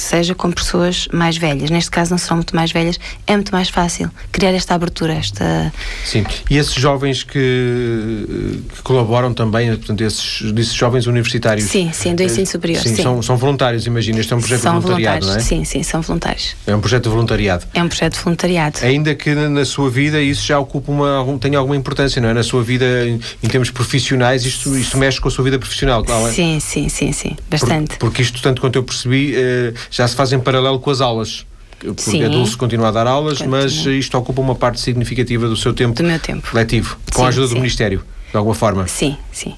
que 0.00 0.08
seja 0.08 0.34
com 0.34 0.50
pessoas 0.50 1.06
mais 1.12 1.36
velhas. 1.36 1.70
Neste 1.70 1.90
caso 1.90 2.10
não 2.10 2.18
serão 2.18 2.36
muito 2.36 2.56
mais 2.56 2.72
velhas, 2.72 2.98
é 3.26 3.34
muito 3.34 3.52
mais 3.52 3.68
fácil 3.68 4.10
criar 4.32 4.52
esta 4.52 4.74
abertura, 4.74 5.12
esta... 5.12 5.72
Sim, 6.04 6.24
e 6.48 6.56
esses 6.56 6.74
jovens 6.74 7.22
que, 7.22 8.58
que 8.74 8.82
colaboram 8.82 9.34
também, 9.34 9.68
portanto, 9.76 10.00
esses, 10.00 10.42
esses 10.56 10.72
jovens 10.72 11.06
universitários... 11.06 11.68
Sim, 11.68 11.90
sim, 11.92 12.14
do 12.14 12.22
ensino 12.22 12.46
superior, 12.46 12.82
sim. 12.82 12.96
sim. 12.96 13.02
São, 13.02 13.22
são 13.22 13.36
voluntários, 13.36 13.86
imagina, 13.86 14.20
este 14.20 14.32
é 14.32 14.36
um 14.36 14.40
projeto 14.40 14.60
são 14.62 14.78
de 14.78 14.86
voluntariado, 14.86 15.26
não 15.26 15.34
é? 15.36 15.40
Sim, 15.40 15.64
sim, 15.64 15.82
são 15.82 16.00
voluntários. 16.00 16.56
É 16.66 16.74
um 16.74 16.80
projeto 16.80 17.04
de 17.04 17.08
voluntariado. 17.10 17.66
É 17.74 17.82
um 17.82 17.88
projeto 17.88 18.14
de 18.14 18.20
voluntariado. 18.20 18.78
Ainda 18.82 19.14
que 19.14 19.34
na 19.34 19.64
sua 19.66 19.90
vida 19.90 20.20
isso 20.20 20.46
já 20.46 20.58
ocupa 20.58 20.90
uma, 20.90 21.38
tem 21.38 21.54
alguma 21.54 21.76
importância, 21.76 22.22
não 22.22 22.30
é? 22.30 22.34
Na 22.34 22.42
sua 22.42 22.62
vida, 22.62 22.86
em, 23.06 23.20
em 23.42 23.48
termos 23.48 23.70
profissionais, 23.70 24.46
isto, 24.46 24.74
isto 24.78 24.96
mexe 24.96 25.20
com 25.20 25.28
a 25.28 25.30
sua 25.30 25.44
vida 25.44 25.58
profissional, 25.58 26.02
claro 26.02 26.28
é? 26.28 26.32
Sim, 26.32 26.58
sim, 26.58 26.88
sim, 26.88 27.12
sim, 27.12 27.36
bastante. 27.50 27.96
Por, 27.98 28.08
porque 28.08 28.22
isto, 28.22 28.40
tanto 28.40 28.60
quanto 28.60 28.76
eu 28.76 28.82
percebi, 28.82 29.34
eh, 29.36 29.74
já 29.90 30.06
se 30.06 30.14
faz 30.14 30.32
em 30.32 30.38
paralelo 30.38 30.78
com 30.78 30.90
as 30.90 31.00
aulas. 31.00 31.46
Porque 31.78 32.02
Sim. 32.02 32.22
a 32.24 32.28
Dulce 32.28 32.56
continua 32.56 32.88
a 32.88 32.90
dar 32.90 33.06
aulas, 33.06 33.38
Continua. 33.38 33.62
mas 33.62 33.72
isto 33.86 34.16
ocupa 34.18 34.42
uma 34.42 34.54
parte 34.54 34.78
significativa 34.80 35.48
do 35.48 35.56
seu 35.56 35.72
tempo, 35.72 35.94
Do 35.94 36.06
meu 36.06 36.18
tempo. 36.18 36.46
letivo, 36.52 36.98
com 37.10 37.20
Sim, 37.20 37.24
a 37.24 37.28
ajuda 37.28 37.46
do 37.46 37.52
sim. 37.54 37.56
Ministério, 37.56 38.02
de 38.30 38.36
alguma 38.36 38.54
forma. 38.54 38.86
Sim, 38.86 39.16
sim. 39.32 39.54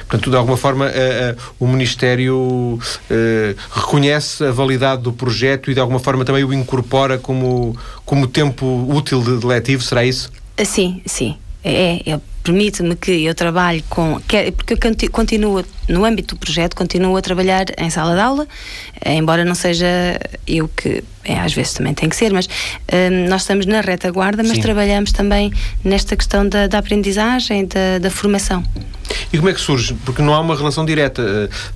Portanto, 0.00 0.30
de 0.30 0.36
alguma 0.36 0.56
forma, 0.56 0.88
eh, 0.88 0.92
eh, 1.36 1.36
o 1.60 1.68
Ministério 1.68 2.78
eh, 3.08 3.54
reconhece 3.72 4.42
a 4.44 4.50
validade 4.50 5.02
do 5.02 5.12
projeto 5.12 5.70
e 5.70 5.74
de 5.74 5.78
alguma 5.80 6.00
forma 6.00 6.24
também 6.24 6.42
o 6.42 6.52
incorpora 6.52 7.18
como, 7.18 7.76
como 8.04 8.26
tempo 8.26 8.66
útil 8.88 9.22
de, 9.22 9.38
de 9.38 9.46
letivo, 9.46 9.82
será 9.82 10.04
isso? 10.04 10.30
Ah, 10.58 10.64
Sim, 10.64 11.00
sim. 11.06 11.36
É, 11.62 12.10
é 12.10 12.20
permite-me 12.42 12.94
que 12.96 13.24
eu 13.24 13.34
trabalhe 13.34 13.84
com. 13.88 14.20
quer- 14.26 14.52
Porque 14.52 14.74
eu 14.74 14.78
conti- 14.78 15.08
continuo, 15.08 15.64
no 15.88 16.04
âmbito 16.04 16.34
do 16.34 16.38
projeto, 16.38 16.74
continuo 16.74 17.16
a 17.16 17.22
trabalhar 17.22 17.66
em 17.78 17.90
sala 17.90 18.14
de 18.14 18.20
aula, 18.20 18.46
eh, 19.04 19.14
embora 19.14 19.44
não 19.44 19.54
seja 19.54 19.86
eu 20.46 20.68
que. 20.68 21.02
é, 21.24 21.38
às 21.38 21.52
vezes 21.52 21.74
também 21.74 21.92
tem 21.92 22.08
que 22.08 22.16
ser, 22.16 22.32
mas 22.32 22.46
hum, 22.46 23.28
nós 23.28 23.42
estamos 23.42 23.66
na 23.66 23.80
retaguarda, 23.82 24.42
mas 24.42 24.52
Sim. 24.56 24.62
trabalhamos 24.62 25.12
também 25.12 25.52
nesta 25.84 26.16
questão 26.16 26.48
da, 26.48 26.66
da 26.66 26.78
aprendizagem, 26.78 27.66
da, 27.66 27.98
da 28.00 28.10
formação. 28.10 28.64
E 29.32 29.36
como 29.36 29.48
é 29.50 29.52
que 29.52 29.60
surge? 29.60 29.94
Porque 30.04 30.22
não 30.22 30.32
há 30.32 30.40
uma 30.40 30.56
relação 30.56 30.84
direta. 30.86 31.20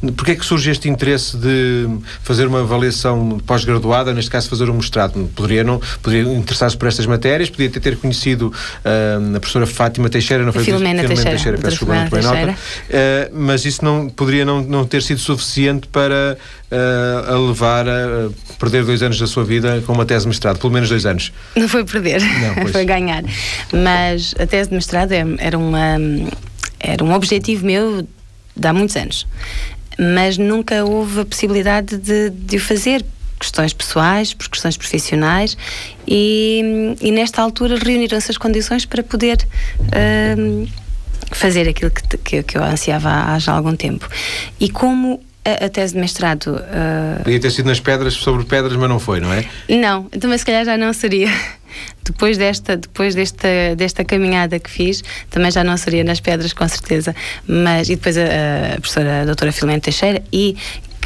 Eh, 0.03 0.11
Porquê 0.17 0.33
é 0.33 0.35
que 0.37 0.45
surge 0.45 0.71
este 0.71 0.89
interesse 0.89 1.37
de 1.37 1.87
fazer 2.23 2.47
uma 2.47 2.61
avaliação 2.61 3.39
pós-graduada, 3.47 4.15
neste 4.15 4.31
caso 4.31 4.49
fazer 4.49 4.71
um 4.71 4.75
mestrado? 4.75 5.29
Poderia, 5.37 5.63
não, 5.65 5.81
poderia 6.03 6.33
interessar-se 6.33 6.77
por 6.77 6.87
estas 6.89 7.05
matérias, 7.07 7.51
podia 7.51 7.69
ter, 7.69 7.97
conhecido 7.99 8.53
ah, 8.85 9.37
a 9.37 9.41
professora 9.41 9.67
Fátima 9.67 10.09
Teixeira, 10.09 10.45
não 10.45 10.53
foi? 10.55 10.65
Filomena 10.65 11.05
Teixeira, 11.05 11.59
peço 11.59 11.71
desculpa, 11.71 11.95
não 11.95 12.01
doutora 12.03 12.23
tomei 12.23 12.47
nota. 12.47 12.59
Eh, 12.91 13.31
mas 13.33 13.65
isso 13.65 13.85
não, 13.85 14.09
poderia 14.09 14.45
não, 14.45 14.63
não 14.63 14.87
ter 14.87 15.03
sido 15.03 15.21
suficiente 15.21 15.87
para 15.89 16.39
ah, 16.71 17.35
a 17.35 17.39
levar 17.39 17.89
a 17.89 18.31
perder 18.59 18.85
dois 18.85 19.03
anos 19.03 19.19
da 19.19 19.27
sua 19.27 19.45
vida 19.45 19.83
com 19.87 19.93
uma 19.93 20.05
tese 20.05 20.23
de 20.23 20.29
mestrado, 20.29 20.59
pelo 20.59 20.73
menos 20.73 20.89
dois 20.89 21.07
anos. 21.07 21.33
Não 21.55 21.69
foi 21.69 21.85
perder, 21.85 22.21
Não, 22.21 22.67
foi 22.73 22.85
ganhar. 22.85 23.23
Mas 23.73 24.35
a 24.39 24.47
tese 24.47 24.71
de 24.71 24.75
mestrado 24.75 25.13
é- 25.13 25.25
era, 25.39 25.59
uma, 25.59 25.97
era 26.81 27.05
um 27.05 27.13
objetivo 27.13 27.65
meu 27.67 28.07
de 28.57 28.69
há 28.69 28.73
muitos 28.73 28.97
anos. 28.97 29.27
Mas 29.99 30.37
nunca 30.37 30.85
houve 30.85 31.21
a 31.21 31.25
possibilidade 31.25 31.97
de, 31.97 32.31
de 32.31 32.57
o 32.57 32.61
fazer. 32.61 33.05
Questões 33.39 33.73
pessoais, 33.73 34.33
por 34.33 34.49
questões 34.49 34.77
profissionais, 34.77 35.57
e, 36.07 36.97
e 37.01 37.11
nesta 37.11 37.43
altura 37.43 37.77
reuniram-se 37.77 38.31
as 38.31 38.39
condições 38.39 38.85
para 38.85 39.03
poder 39.03 39.39
hum, 40.39 40.67
fazer 41.33 41.69
aquilo 41.69 41.91
que, 41.91 42.17
que, 42.19 42.43
que 42.43 42.59
eu 42.59 42.63
ansiava 42.63 43.11
há 43.11 43.39
já 43.39 43.53
algum 43.53 43.77
tempo. 43.77 44.09
E 44.59 44.71
como 44.71 45.21
a, 45.45 45.67
a 45.67 45.69
tese 45.69 45.95
de 45.95 46.01
mestrado 46.01 46.59
ah, 46.71 47.21
Podia 47.23 47.41
ter 47.41 47.51
sido 47.51 47.67
nas 47.67 47.81
pedras, 47.81 48.15
sobre 48.15 48.45
pedras, 48.45 48.75
mas 48.77 48.89
não 48.89 48.99
foi, 48.99 49.21
não 49.21 49.33
é? 49.33 49.45
não, 49.69 50.05
também 50.05 50.39
se 50.39 50.45
calhar 50.45 50.65
já 50.65 50.77
não 50.77 50.93
seria. 50.93 51.29
Depois 52.05 52.39
desta, 52.39 52.77
depois 52.77 53.15
desta, 53.15 53.49
desta 53.77 54.05
caminhada 54.05 54.59
que 54.61 54.71
fiz, 54.71 55.03
também 55.31 55.51
já 55.51 55.65
não 55.65 55.77
seria 55.77 56.05
nas 56.05 56.21
pedras, 56.21 56.53
com 56.53 56.69
certeza. 56.69 57.17
Mas, 57.49 57.89
e 57.89 57.97
depois 57.97 58.17
a, 58.17 58.23
a 58.77 58.81
professora 58.81 59.23
a 59.23 59.25
doutora 59.25 59.51
Filomena 59.51 59.81
Teixeira, 59.81 60.23
e 60.33 60.57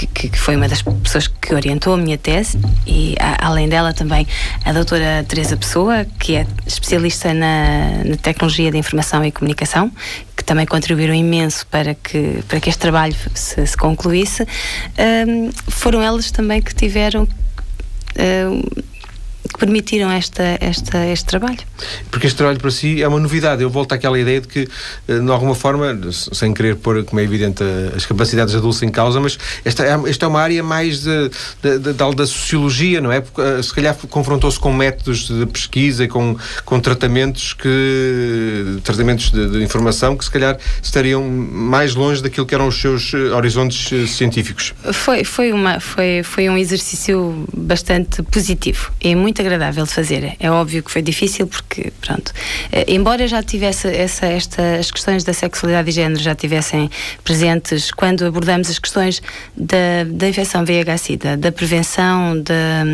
que, 0.07 0.29
que- 0.29 0.39
foi 0.39 0.55
uma 0.57 0.69
das 0.69 0.83
pessoas 0.83 1.27
que 1.27 1.55
orientou 1.55 1.95
a 1.95 1.97
minha 1.97 2.17
tese, 2.17 2.59
e 2.87 3.15
a- 3.19 3.47
além 3.47 3.69
dela 3.69 3.93
também 3.93 4.27
a 4.65 4.73
doutora 4.73 5.25
Teresa 5.27 5.57
Pessoa, 5.57 6.05
que 6.19 6.37
é 6.37 6.47
especialista 6.67 7.35
na, 7.35 8.05
na 8.05 8.17
tecnologia 8.17 8.71
da 8.71 8.79
informação 8.79 9.25
e 9.25 9.33
comunicação, 9.33 9.91
que 10.37 10.45
também 10.45 10.67
contribuíram 10.67 11.15
imenso 11.15 11.67
para 11.67 11.95
que, 11.95 12.43
para 12.47 12.61
que 12.61 12.69
este 12.69 12.79
trabalho 12.81 13.15
se, 13.35 13.67
se 13.67 13.77
concluísse. 13.77 14.43
Hum, 15.27 15.51
foram 15.69 16.01
elas 16.03 16.31
também 16.31 16.63
que 16.63 16.75
tiveram 16.75 17.27
hum, 18.19 18.63
que 19.47 19.59
permitiram 19.59 20.11
esta, 20.11 20.59
esta, 20.61 21.07
este 21.07 21.25
trabalho. 21.27 21.59
Porque 22.11 22.27
este 22.27 22.37
trabalho 22.37 22.59
para 22.59 22.71
si 22.71 23.03
é 23.03 23.09
uma 23.09 23.21
novidade. 23.21 23.63
Eu 23.63 23.71
volto 23.71 23.93
àquela 23.93 24.19
ideia 24.19 24.41
de 24.41 24.49
que, 24.49 24.69
eh, 25.09 25.19
de 25.19 25.31
alguma 25.31 25.55
forma, 25.55 25.99
sem 26.11 26.53
querer 26.53 26.77
pôr, 26.77 27.05
como 27.05 27.21
é 27.21 27.25
evidente, 27.25 27.63
as 27.97 28.05
capacidades 28.05 28.55
adultas 28.55 28.83
em 28.83 28.91
causa, 28.91 29.21
mas 29.21 29.39
esta 29.65 29.85
é, 29.85 30.11
esta 30.11 30.27
é 30.27 30.29
uma 30.29 30.41
área 30.41 30.63
mais 30.63 31.03
de, 31.03 31.31
de, 31.63 31.79
de, 31.79 31.93
da 31.93 32.27
sociologia, 32.27 33.01
não 33.01 33.13
é? 33.13 33.21
Porque, 33.21 33.41
eh, 33.41 33.63
se 33.63 33.73
calhar 33.73 33.97
confrontou-se 34.09 34.59
com 34.59 34.73
métodos 34.73 35.29
de 35.29 35.47
pesquisa 35.47 36.05
e 36.05 36.09
com, 36.09 36.37
com 36.65 36.81
tratamentos 36.81 37.53
que 37.53 38.79
tratamentos 38.83 39.31
de, 39.31 39.51
de, 39.51 39.63
informação 39.63 40.17
que 40.17 40.25
se 40.25 40.31
calhar 40.31 40.59
estariam 40.83 41.23
mais 41.23 41.95
longe 41.95 42.23
daquilo 42.23 42.47
que 42.47 42.55
eram 42.55 42.69
os 42.69 42.81
seus 42.81 43.13
eh, 43.15 43.35
horizontes 43.35 44.11
científicos. 44.11 44.75
Foi, 44.93 45.25
foi, 45.25 45.53
uma, 45.53 45.81
foi, 45.81 46.23
foi 46.23 46.49
um 46.49 46.57
exercício 46.57 47.45
bastante 47.55 48.23
positivo 48.23 48.93
e 49.01 49.15
muito 49.15 49.28
muito 49.29 49.43
agradável 49.43 49.85
de 49.85 49.93
fazer. 49.93 50.37
É 50.41 50.51
óbvio 50.51 50.83
que 50.83 50.91
foi 50.91 51.03
difícil 51.03 51.47
porque, 51.47 51.93
pronto, 52.01 52.33
eh, 52.73 52.87
embora 52.89 53.29
já 53.29 53.43
tivesse 53.43 53.87
essa, 53.87 54.25
esta, 54.25 54.77
as 54.77 54.91
questões 54.91 55.23
da 55.23 55.35
sexualidade 55.35 55.91
e 55.91 55.93
género 55.93 56.19
já 56.19 56.35
tivessem 56.35 56.91
presentes 57.23 57.91
quando 57.91 58.25
abordamos 58.25 58.71
as 58.71 58.79
questões 58.79 59.21
da, 59.55 60.05
da 60.07 60.29
infecção 60.29 60.65
VIH-Sida, 60.65 61.37
da 61.37 61.53
prevenção, 61.53 62.41
da, 62.41 62.85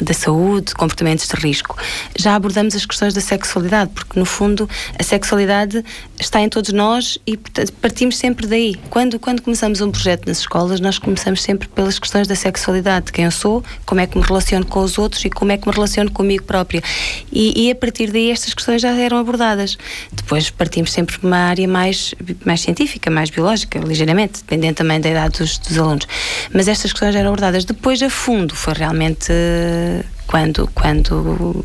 da 0.00 0.14
saúde, 0.14 0.74
comportamentos 0.74 1.28
de 1.28 1.34
risco, 1.34 1.76
já 2.18 2.34
abordamos 2.34 2.74
as 2.74 2.86
questões 2.86 3.12
da 3.12 3.20
sexualidade, 3.20 3.90
porque 3.94 4.18
no 4.18 4.24
fundo 4.24 4.66
a 4.98 5.02
sexualidade 5.02 5.84
está 6.18 6.40
em 6.40 6.48
todos 6.48 6.72
nós 6.72 7.18
e 7.26 7.36
partimos 7.82 8.16
sempre 8.16 8.46
daí. 8.46 8.74
Quando, 8.88 9.18
quando 9.18 9.42
começamos 9.42 9.82
um 9.82 9.90
projeto 9.90 10.26
nas 10.26 10.38
escolas, 10.38 10.80
nós 10.80 10.98
começamos 10.98 11.42
sempre 11.42 11.68
pelas 11.68 11.98
questões 11.98 12.26
da 12.26 12.34
sexualidade, 12.34 13.06
de 13.06 13.12
quem 13.12 13.26
eu 13.26 13.30
sou, 13.30 13.62
como 13.84 14.00
é 14.00 14.06
que 14.06 14.16
me 14.16 14.24
relaciono 14.24 14.64
com 14.64 14.80
os 14.80 14.96
outros 14.96 15.22
e 15.26 15.28
como 15.28 15.52
é 15.52 15.58
que 15.58 15.68
me 15.68 15.73
relaciono 15.74 16.10
comigo 16.10 16.44
própria. 16.44 16.82
E, 17.32 17.66
e, 17.66 17.70
a 17.70 17.74
partir 17.74 18.10
daí 18.10 18.30
estas 18.30 18.54
questões 18.54 18.80
já 18.80 18.90
eram 18.92 19.18
abordadas. 19.18 19.76
Depois 20.12 20.50
partimos 20.50 20.92
sempre 20.92 21.18
para 21.18 21.26
uma 21.26 21.36
área 21.36 21.68
mais, 21.68 22.14
mais 22.44 22.60
científica, 22.60 23.10
mais 23.10 23.30
biológica, 23.30 23.78
ligeiramente, 23.78 24.40
dependendo 24.40 24.74
também 24.74 25.00
da 25.00 25.10
idade 25.10 25.38
dos, 25.38 25.58
dos 25.58 25.78
alunos. 25.78 26.06
Mas 26.52 26.68
estas 26.68 26.92
questões 26.92 27.14
já 27.14 27.20
eram 27.20 27.30
abordadas. 27.30 27.64
Depois, 27.64 28.02
a 28.02 28.10
fundo, 28.10 28.54
foi 28.54 28.74
realmente 28.74 29.32
quando, 30.26 30.68
quando 30.74 31.64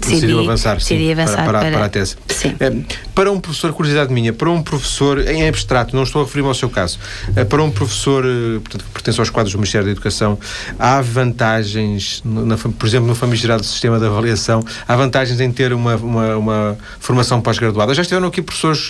decidiu 0.00 0.40
avançar, 0.40 0.76
decidi 0.76 1.04
sim, 1.04 1.12
avançar 1.12 1.44
para, 1.44 1.60
para, 1.60 1.70
para, 1.72 1.84
a 1.84 1.88
tese. 1.88 2.16
Sim. 2.28 2.54
É, 2.60 2.72
para 3.14 3.30
um 3.30 3.40
professor, 3.40 3.72
curiosidade 3.72 4.12
minha, 4.12 4.32
para 4.32 4.50
um 4.50 4.62
professor, 4.62 5.26
em 5.28 5.46
abstrato, 5.48 5.94
não 5.94 6.02
estou 6.02 6.22
a 6.22 6.24
referir-me 6.24 6.48
ao 6.48 6.54
seu 6.54 6.68
caso, 6.68 6.98
é, 7.36 7.44
para 7.44 7.62
um 7.62 7.70
professor 7.70 8.24
eh, 8.24 8.58
portanto, 8.60 8.84
que 8.84 8.90
pertence 8.90 9.20
aos 9.20 9.30
quadros 9.30 9.52
do 9.52 9.58
Ministério 9.58 9.86
da 9.86 9.92
Educação, 9.92 10.38
há 10.78 11.00
vantagens, 11.00 12.22
na, 12.24 12.56
por 12.56 12.86
exemplo, 12.86 13.08
no 13.08 13.14
famigerado 13.14 13.64
sistema 13.64 13.98
de 13.98 14.06
avaliação, 14.06 14.64
há 14.86 14.96
vantagens 14.96 15.40
em 15.40 15.50
ter 15.50 15.72
uma, 15.72 15.96
uma, 15.96 16.36
uma 16.36 16.78
formação 16.98 17.40
pós-graduada. 17.40 17.94
Já 17.94 18.02
estiveram 18.02 18.28
aqui 18.28 18.42
professores 18.42 18.88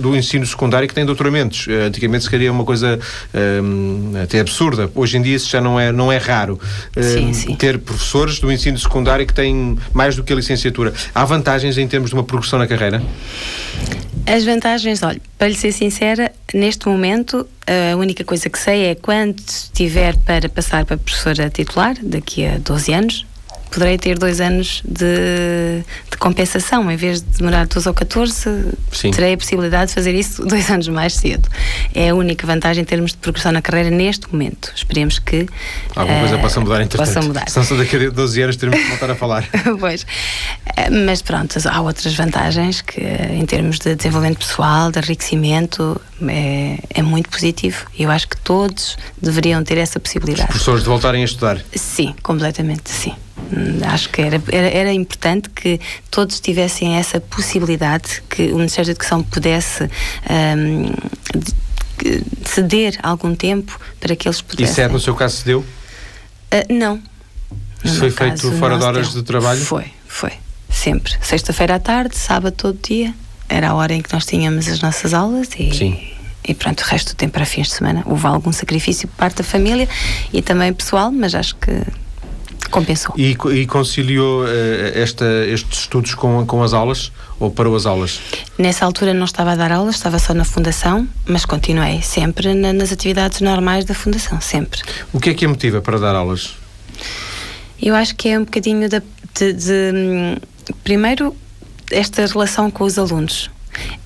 do 0.00 0.16
ensino 0.16 0.46
secundário 0.46 0.88
que 0.88 0.94
têm 0.94 1.04
doutoramentos. 1.04 1.66
Antigamente 1.86 2.24
se 2.24 2.30
queria 2.30 2.50
uma 2.50 2.64
coisa 2.64 2.98
até 4.22 4.40
absurda. 4.40 4.90
Hoje 4.94 5.16
em 5.16 5.22
dia 5.22 5.36
isso 5.36 5.48
já 5.48 5.60
não 5.60 5.78
é, 5.78 5.92
não 5.92 6.10
é 6.10 6.18
raro. 6.18 6.58
Sim, 7.00 7.32
sim. 7.32 7.54
Ter 7.54 7.78
professores 7.78 8.38
do 8.38 8.50
ensino 8.50 8.78
secundário 8.78 9.26
que 9.26 9.34
têm 9.34 9.78
mais 9.92 10.16
do 10.16 10.22
que 10.22 10.27
a 10.32 10.36
licenciatura. 10.36 10.92
Há 11.14 11.24
vantagens 11.24 11.78
em 11.78 11.86
termos 11.86 12.10
de 12.10 12.16
uma 12.16 12.24
progressão 12.24 12.58
na 12.58 12.66
carreira? 12.66 13.02
As 14.26 14.44
vantagens, 14.44 15.02
olha, 15.02 15.20
para 15.38 15.48
lhe 15.48 15.54
ser 15.54 15.72
sincera, 15.72 16.30
neste 16.52 16.86
momento 16.86 17.48
a 17.66 17.96
única 17.96 18.22
coisa 18.24 18.50
que 18.50 18.58
sei 18.58 18.86
é 18.86 18.94
quando 18.94 19.38
estiver 19.38 20.16
para 20.18 20.48
passar 20.48 20.84
para 20.84 20.98
professora 20.98 21.48
titular, 21.48 21.96
daqui 22.02 22.44
a 22.44 22.58
12 22.58 22.92
anos, 22.92 23.26
poderei 23.70 23.98
ter 23.98 24.18
dois 24.18 24.40
anos 24.40 24.82
de, 24.84 25.82
de, 26.10 26.16
compensação. 26.18 26.90
Em 26.90 26.96
vez 26.96 27.20
de 27.20 27.38
demorar 27.38 27.66
12 27.66 27.88
ou 27.88 27.94
14, 27.94 28.66
Sim. 28.92 29.10
terei 29.10 29.34
a 29.34 29.36
possibilidade 29.36 29.88
de 29.88 29.94
fazer 29.94 30.14
isso 30.14 30.44
dois 30.46 30.70
anos 30.70 30.88
mais 30.88 31.14
cedo. 31.14 31.48
É 31.94 32.10
a 32.10 32.14
única 32.14 32.46
vantagem 32.46 32.82
em 32.82 32.84
termos 32.84 33.12
de 33.12 33.18
progressão 33.18 33.52
na 33.52 33.62
carreira 33.62 33.90
neste 33.90 34.30
momento. 34.30 34.72
Esperemos 34.74 35.18
que. 35.18 35.46
Alguma 35.94 36.16
uh, 36.16 36.20
coisa 36.20 36.38
possa 36.38 36.60
mudar, 36.60 36.80
entretanto. 36.80 37.14
Possa 37.14 37.26
mudar. 37.26 37.48
Senão, 37.48 37.66
só 37.66 37.76
daqui 37.76 37.96
a 37.96 38.10
12 38.10 38.42
anos 38.42 38.56
teremos 38.56 38.80
que 38.80 38.88
voltar 38.88 39.10
a 39.10 39.14
falar. 39.14 39.48
pois. 39.78 40.02
Uh, 40.02 41.06
mas 41.06 41.22
pronto, 41.22 41.58
há 41.68 41.80
outras 41.80 42.14
vantagens 42.14 42.80
que, 42.80 43.00
em 43.00 43.44
termos 43.46 43.78
de 43.78 43.94
desenvolvimento 43.94 44.38
pessoal, 44.38 44.90
de 44.90 44.98
enriquecimento, 44.98 46.00
é, 46.26 46.78
é 46.90 47.02
muito 47.02 47.28
positivo. 47.28 47.86
Eu 47.98 48.10
acho 48.10 48.28
que 48.28 48.36
todos 48.38 48.96
deveriam 49.20 49.62
ter 49.62 49.78
essa 49.78 50.00
possibilidade. 50.00 50.42
Os 50.42 50.48
professores 50.48 50.82
de 50.82 50.88
voltarem 50.88 51.22
a 51.22 51.24
estudar? 51.24 51.60
Sim, 51.74 52.14
completamente, 52.22 52.90
sim. 52.90 53.14
Hum, 53.52 53.80
acho 53.86 54.08
que 54.10 54.20
era, 54.20 54.42
era, 54.50 54.68
era, 54.68 54.92
importante 54.92 55.48
que 55.50 55.80
todos 56.10 56.40
tivessem 56.40 56.96
essa 56.96 57.20
possibilidade, 57.20 58.22
que 58.28 58.52
o 58.52 58.56
Ministério 58.56 58.86
da 58.86 58.92
Educação 58.92 59.22
pudesse 59.22 59.84
um, 59.84 60.92
ceder 62.44 62.98
algum 63.02 63.34
tempo 63.34 63.78
para 63.98 64.14
que 64.14 64.28
eles 64.28 64.40
pudessem. 64.40 64.84
E 64.84 64.86
é 64.86 64.88
no 64.88 65.00
seu 65.00 65.14
caso 65.14 65.38
cedeu? 65.38 65.60
Uh, 65.60 66.72
não. 66.72 67.00
Isso 67.84 67.98
foi 67.98 68.10
feito 68.10 68.50
fora 68.52 68.76
de 68.76 68.84
horas 68.84 69.12
de 69.12 69.22
trabalho? 69.22 69.60
Foi, 69.60 69.86
foi. 70.06 70.32
Sempre. 70.68 71.14
Sexta-feira 71.22 71.76
à 71.76 71.78
tarde, 71.78 72.16
sábado 72.16 72.54
todo 72.54 72.78
dia. 72.82 73.14
Era 73.48 73.70
a 73.70 73.74
hora 73.74 73.94
em 73.94 74.02
que 74.02 74.12
nós 74.12 74.26
tínhamos 74.26 74.68
as 74.68 74.80
nossas 74.80 75.14
aulas 75.14 75.48
e. 75.58 75.74
Sim 75.74 76.18
e 76.48 76.54
pronto, 76.54 76.80
o 76.80 76.84
resto 76.84 77.12
do 77.12 77.16
tempo 77.16 77.36
era 77.36 77.44
fins 77.44 77.68
de 77.68 77.74
semana. 77.74 78.02
Houve 78.06 78.26
algum 78.26 78.50
sacrifício 78.50 79.06
por 79.06 79.16
parte 79.16 79.36
da 79.36 79.44
família 79.44 79.86
e 80.32 80.40
também 80.40 80.72
pessoal, 80.72 81.12
mas 81.12 81.34
acho 81.34 81.54
que 81.56 81.82
compensou. 82.70 83.14
E, 83.16 83.36
e 83.52 83.66
conciliou 83.66 84.44
uh, 84.44 84.48
esta, 84.94 85.24
estes 85.46 85.80
estudos 85.80 86.14
com, 86.14 86.44
com 86.46 86.62
as 86.62 86.72
aulas 86.72 87.12
ou 87.38 87.50
parou 87.50 87.76
as 87.76 87.86
aulas? 87.86 88.20
Nessa 88.58 88.84
altura 88.84 89.14
não 89.14 89.24
estava 89.24 89.52
a 89.52 89.56
dar 89.56 89.72
aulas, 89.72 89.94
estava 89.94 90.18
só 90.18 90.34
na 90.34 90.44
Fundação, 90.44 91.08
mas 91.26 91.44
continuei 91.44 92.02
sempre 92.02 92.54
na, 92.54 92.72
nas 92.72 92.92
atividades 92.92 93.40
normais 93.40 93.84
da 93.84 93.94
Fundação, 93.94 94.40
sempre. 94.40 94.80
O 95.12 95.20
que 95.20 95.30
é 95.30 95.34
que 95.34 95.44
a 95.44 95.48
motiva 95.48 95.80
para 95.80 95.98
dar 95.98 96.14
aulas? 96.14 96.54
Eu 97.80 97.94
acho 97.94 98.14
que 98.16 98.28
é 98.28 98.38
um 98.38 98.44
bocadinho 98.44 98.88
de, 98.88 99.00
de, 99.34 99.52
de 99.52 99.92
hum, 99.94 100.36
primeiro, 100.82 101.34
esta 101.90 102.26
relação 102.26 102.70
com 102.70 102.84
os 102.84 102.98
alunos. 102.98 103.50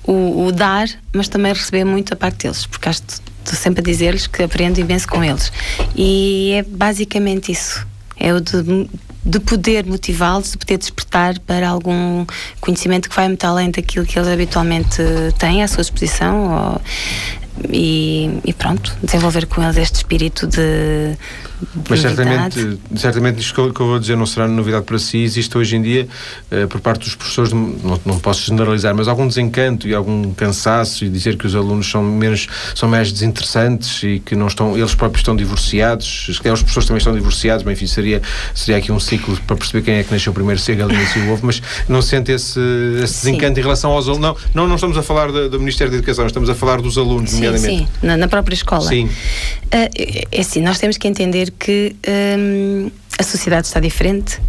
O, 0.03 0.45
o, 0.45 0.51
dar, 0.51 0.87
mas 1.11 1.27
também 1.27 1.51
receber 1.51 1.83
muito 1.83 2.13
a 2.13 2.15
parte 2.15 2.43
deles, 2.43 2.65
porque 2.67 2.89
acho 2.89 3.01
que 3.01 3.13
estou 3.13 3.55
sempre 3.55 3.81
a 3.81 3.83
dizer-lhes 3.83 4.27
que 4.27 4.43
aprendo 4.43 4.79
imenso 4.79 5.07
com 5.07 5.23
eles. 5.23 5.51
E 5.95 6.51
é 6.53 6.63
basicamente 6.63 7.51
isso 7.51 7.85
é 8.19 8.33
o 8.33 8.39
de, 8.39 8.89
de 9.25 9.39
poder 9.39 9.85
motivá-los, 9.85 10.51
de 10.51 10.57
poder 10.57 10.77
despertar 10.77 11.39
para 11.39 11.69
algum 11.69 12.25
conhecimento 12.59 13.09
que 13.09 13.15
vai 13.15 13.27
muito 13.27 13.43
além 13.45 13.71
daquilo 13.71 14.05
que 14.05 14.17
eles 14.17 14.27
habitualmente 14.27 15.01
têm 15.39 15.63
à 15.63 15.67
sua 15.67 15.81
disposição 15.81 16.73
ou, 16.73 16.81
e, 17.69 18.39
e, 18.43 18.53
pronto, 18.53 18.95
desenvolver 19.03 19.45
com 19.45 19.61
eles 19.63 19.77
este 19.77 19.95
espírito 19.95 20.47
de, 20.47 21.17
mas 21.89 22.01
certamente, 22.01 22.79
certamente 22.95 23.39
isto 23.39 23.53
que 23.53 23.81
eu 23.81 23.87
vou 23.87 23.99
dizer 23.99 24.15
não 24.15 24.25
será 24.25 24.47
novidade 24.47 24.85
para 24.85 24.99
si. 24.99 25.19
Existe 25.19 25.57
hoje 25.57 25.75
em 25.75 25.81
dia, 25.81 26.07
uh, 26.51 26.67
por 26.67 26.81
parte 26.81 27.05
dos 27.05 27.15
professores, 27.15 27.53
não, 27.53 27.99
não 28.05 28.19
posso 28.19 28.45
generalizar, 28.45 28.95
mas 28.95 29.07
algum 29.07 29.27
desencanto 29.27 29.87
e 29.87 29.93
algum 29.93 30.33
cansaço 30.33 31.05
e 31.05 31.09
dizer 31.09 31.37
que 31.37 31.45
os 31.45 31.55
alunos 31.55 31.89
são 31.89 32.03
menos, 32.03 32.47
são 32.75 32.89
mais 32.89 33.11
desinteressantes 33.11 34.03
e 34.03 34.19
que 34.19 34.35
não 34.35 34.47
estão, 34.47 34.77
eles 34.77 34.95
próprios 34.95 35.21
estão 35.21 35.35
divorciados. 35.35 36.27
Se 36.31 36.41
calhar 36.41 36.53
os 36.53 36.61
professores 36.61 36.87
também 36.87 36.97
estão 36.97 37.13
divorciados, 37.13 37.63
bem, 37.63 37.73
enfim, 37.73 37.87
seria, 37.87 38.21
seria 38.53 38.77
aqui 38.77 38.91
um 38.91 38.99
ciclo 38.99 39.37
para 39.47 39.55
perceber 39.55 39.83
quem 39.83 39.95
é 39.95 40.03
que 40.03 40.11
nasceu 40.11 40.33
primeiro, 40.33 40.59
se 40.59 40.71
a 40.71 40.75
galinha 40.75 41.05
se 41.07 41.19
o 41.19 41.31
ovo, 41.31 41.45
mas 41.45 41.61
não 41.87 42.01
sente 42.01 42.31
esse, 42.31 42.59
esse 43.03 43.25
desencanto 43.25 43.59
em 43.59 43.63
relação 43.63 43.91
aos 43.91 44.07
alunos. 44.07 44.23
Não, 44.23 44.35
não, 44.53 44.67
não 44.67 44.75
estamos 44.75 44.97
a 44.97 45.03
falar 45.03 45.31
do, 45.31 45.49
do 45.49 45.59
Ministério 45.59 45.91
da 45.91 45.97
Educação, 45.97 46.25
estamos 46.25 46.49
a 46.49 46.55
falar 46.55 46.81
dos 46.81 46.97
alunos, 46.97 47.31
sim, 47.31 47.42
nomeadamente. 47.43 47.83
Sim, 47.83 47.87
na, 48.01 48.17
na 48.17 48.27
própria 48.27 48.55
escola. 48.55 48.87
Sim. 48.87 49.05
Uh, 49.05 50.27
é 50.31 50.39
assim, 50.39 50.61
nós 50.61 50.79
temos 50.79 50.97
que 50.97 51.07
entender 51.07 51.51
que 51.51 51.95
hum, 52.37 52.91
a 53.17 53.23
sociedade 53.23 53.67
está 53.67 53.79
diferente. 53.79 54.39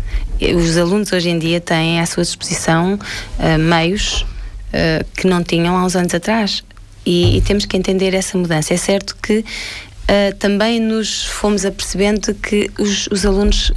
Os 0.56 0.76
alunos 0.76 1.12
hoje 1.12 1.30
em 1.30 1.38
dia 1.38 1.60
têm 1.60 2.00
à 2.00 2.06
sua 2.06 2.22
disposição 2.22 2.94
uh, 2.94 3.58
meios 3.58 4.22
uh, 4.22 5.04
que 5.16 5.26
não 5.26 5.42
tinham 5.42 5.76
há 5.76 5.84
uns 5.84 5.96
anos 5.96 6.14
atrás. 6.14 6.64
E, 7.06 7.36
e, 7.36 7.40
temos 7.42 7.66
que 7.66 7.76
entender 7.76 8.14
essa 8.14 8.36
mudança. 8.38 8.72
É 8.72 8.78
certo 8.78 9.14
que 9.22 9.40
uh, 9.40 10.34
também 10.38 10.80
nos 10.80 11.26
fomos 11.26 11.64
apercebendo 11.66 12.34
que 12.34 12.70
os, 12.78 13.06
os 13.08 13.26
alunos 13.26 13.70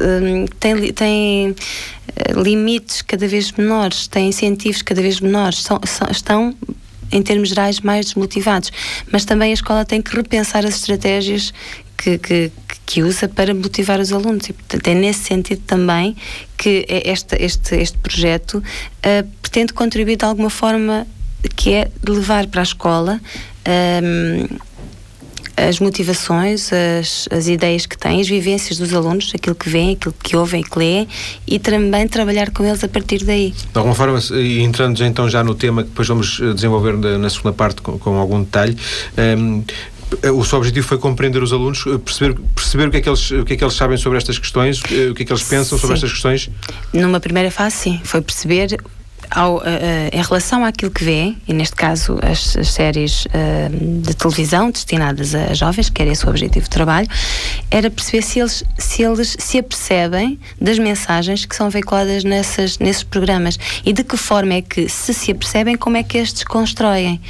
hum, 0.00 0.44
têm, 0.60 0.92
têm 0.92 1.56
limites 2.36 3.02
cada 3.02 3.26
vez 3.26 3.52
menores, 3.52 4.06
têm 4.06 4.28
incentivos 4.28 4.82
cada 4.82 5.00
vez 5.00 5.20
menores, 5.20 5.62
são, 5.62 5.80
são, 5.86 6.08
estão 6.10 6.54
em 7.10 7.22
termos 7.22 7.48
gerais, 7.50 7.80
mais 7.80 8.06
desmotivados. 8.06 8.70
Mas 9.10 9.24
também 9.24 9.50
a 9.50 9.54
escola 9.54 9.84
tem 9.84 10.00
que 10.02 10.14
repensar 10.14 10.64
as 10.64 10.76
estratégias 10.76 11.52
que, 11.96 12.18
que, 12.18 12.52
que 12.84 13.02
usa 13.02 13.28
para 13.28 13.54
motivar 13.54 14.00
os 14.00 14.12
alunos. 14.12 14.48
E, 14.48 14.52
portanto, 14.52 14.88
é 14.88 14.94
nesse 14.94 15.24
sentido 15.24 15.62
também 15.66 16.16
que 16.56 16.84
é 16.88 17.10
este, 17.10 17.36
este, 17.36 17.76
este 17.76 17.98
projeto 17.98 18.58
uh, 18.58 19.28
pretende 19.42 19.72
contribuir 19.72 20.16
de 20.16 20.24
alguma 20.24 20.50
forma, 20.50 21.06
que 21.54 21.72
é 21.72 21.90
levar 22.06 22.46
para 22.46 22.60
a 22.60 22.64
escola. 22.64 23.20
Um, 23.68 24.56
as 25.56 25.80
motivações, 25.80 26.70
as, 26.72 27.28
as 27.30 27.48
ideias 27.48 27.86
que 27.86 27.96
têm, 27.96 28.20
as 28.20 28.28
vivências 28.28 28.78
dos 28.78 28.92
alunos, 28.92 29.32
aquilo 29.34 29.54
que 29.54 29.68
veem, 29.68 29.92
aquilo 29.92 30.14
que 30.22 30.36
ouvem 30.36 30.62
que 30.62 30.78
leem 30.78 31.08
e 31.46 31.58
também 31.58 32.06
trabalhar 32.06 32.50
com 32.50 32.64
eles 32.64 32.84
a 32.84 32.88
partir 32.88 33.24
daí. 33.24 33.52
De 33.52 33.78
alguma 33.78 33.94
forma, 33.94 34.18
entrando 34.60 35.02
então 35.04 35.28
já 35.28 35.42
no 35.42 35.54
tema 35.54 35.82
que 35.82 35.88
depois 35.88 36.06
vamos 36.06 36.40
eh, 36.42 36.52
desenvolver 36.52 36.96
na, 36.96 37.30
segunda 37.30 37.52
parte 37.52 37.80
com, 37.80 37.98
com 37.98 38.18
algum 38.18 38.42
detalhe, 38.42 38.76
um, 39.16 39.20
ehm, 39.20 39.64
o 40.32 40.44
seu 40.44 40.58
objetivo 40.58 40.86
foi 40.86 40.98
compreender 40.98 41.42
os 41.42 41.52
alunos, 41.52 41.84
eh, 41.86 41.98
perceber, 41.98 42.38
perceber 42.54 42.88
o, 42.88 42.90
que 42.90 42.96
é 42.98 43.00
que 43.00 43.08
eles, 43.08 43.30
o 43.30 43.44
que 43.44 43.54
é 43.54 43.56
que 43.56 43.64
eles 43.64 43.74
sabem 43.74 43.96
sobre 43.96 44.18
estas 44.18 44.38
questões, 44.38 44.80
o 44.80 45.14
que 45.14 45.22
é 45.22 45.24
que 45.24 45.32
eles 45.32 45.42
pensam 45.42 45.78
sobre 45.78 45.96
sim. 45.96 46.04
estas 46.04 46.12
questões? 46.12 46.50
Numa 46.92 47.18
primeira 47.18 47.50
fase, 47.50 47.76
sim. 47.76 48.00
Foi 48.04 48.20
perceber 48.20 48.78
ao, 49.30 49.58
uh, 49.58 49.62
em 50.12 50.22
relação 50.22 50.64
àquilo 50.64 50.90
que 50.90 51.04
vê, 51.04 51.34
e 51.46 51.52
neste 51.52 51.76
caso 51.76 52.18
as, 52.22 52.56
as 52.56 52.68
séries 52.68 53.26
uh, 53.26 54.00
de 54.02 54.14
televisão 54.14 54.70
destinadas 54.70 55.34
a 55.34 55.54
jovens, 55.54 55.90
que 55.90 56.02
era 56.02 56.10
esse 56.10 56.26
o 56.26 56.30
objetivo 56.30 56.64
de 56.64 56.70
trabalho, 56.70 57.08
era 57.70 57.90
perceber 57.90 58.22
se 58.22 58.40
eles 58.40 58.64
se, 58.78 59.02
eles 59.02 59.36
se 59.38 59.58
apercebem 59.58 60.38
das 60.60 60.78
mensagens 60.78 61.44
que 61.44 61.54
são 61.54 61.70
veiculadas 61.70 62.24
nessas, 62.24 62.78
nesses 62.78 63.02
programas 63.02 63.58
e 63.84 63.92
de 63.92 64.04
que 64.04 64.16
forma 64.16 64.54
é 64.54 64.62
que, 64.62 64.88
se 64.88 65.12
se 65.12 65.30
apercebem, 65.30 65.76
como 65.76 65.96
é 65.96 66.02
que 66.02 66.18
estes 66.18 66.44
constroem. 66.44 67.20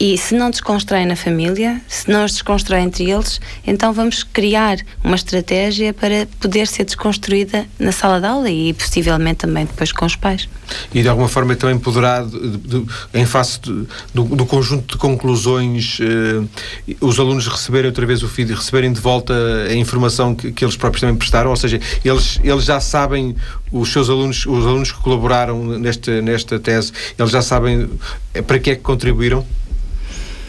E 0.00 0.16
se 0.16 0.32
não 0.32 0.48
desconstroem 0.48 1.06
na 1.06 1.16
família, 1.16 1.82
se 1.88 2.08
não 2.08 2.24
os 2.24 2.30
desconstroem 2.32 2.84
entre 2.84 3.10
eles, 3.10 3.40
então 3.66 3.92
vamos 3.92 4.22
criar 4.22 4.78
uma 5.02 5.16
estratégia 5.16 5.92
para 5.92 6.28
poder 6.38 6.68
ser 6.68 6.84
desconstruída 6.84 7.66
na 7.80 7.90
sala 7.90 8.20
de 8.20 8.26
aula 8.26 8.48
e 8.48 8.72
possivelmente 8.74 9.38
também 9.38 9.66
depois 9.66 9.90
com 9.90 10.06
os 10.06 10.14
pais. 10.14 10.48
E 10.94 11.02
de 11.02 11.08
alguma 11.08 11.28
forma 11.28 11.52
então 11.52 11.68
empoderado 11.68 12.30
de, 12.30 12.58
de, 12.58 12.86
em 13.12 13.26
face 13.26 13.58
de, 13.60 13.86
do, 14.14 14.22
do, 14.24 14.46
conjunto 14.46 14.94
de 14.94 14.98
conclusões, 14.98 15.98
eh, 16.00 16.94
os 17.00 17.18
alunos 17.18 17.48
receberem 17.48 17.86
outra 17.86 18.06
vez 18.06 18.22
o 18.22 18.28
feed, 18.28 18.52
receberem 18.52 18.92
de 18.92 19.00
volta 19.00 19.34
a 19.68 19.74
informação 19.74 20.32
que, 20.32 20.52
que, 20.52 20.64
eles 20.64 20.76
próprios 20.76 21.00
também 21.00 21.16
prestaram, 21.16 21.50
ou 21.50 21.56
seja, 21.56 21.80
eles, 22.04 22.38
eles 22.44 22.64
já 22.64 22.78
sabem, 22.78 23.34
os 23.72 23.92
seus 23.92 24.08
alunos, 24.08 24.46
os 24.46 24.64
alunos 24.64 24.92
que 24.92 25.00
colaboraram 25.00 25.64
nesta, 25.76 26.22
nesta 26.22 26.60
tese, 26.60 26.92
eles 27.18 27.32
já 27.32 27.42
sabem 27.42 27.90
eh, 28.32 28.42
para 28.42 28.60
que 28.60 28.70
é 28.70 28.76
que 28.76 28.82
contribuíram? 28.82 29.44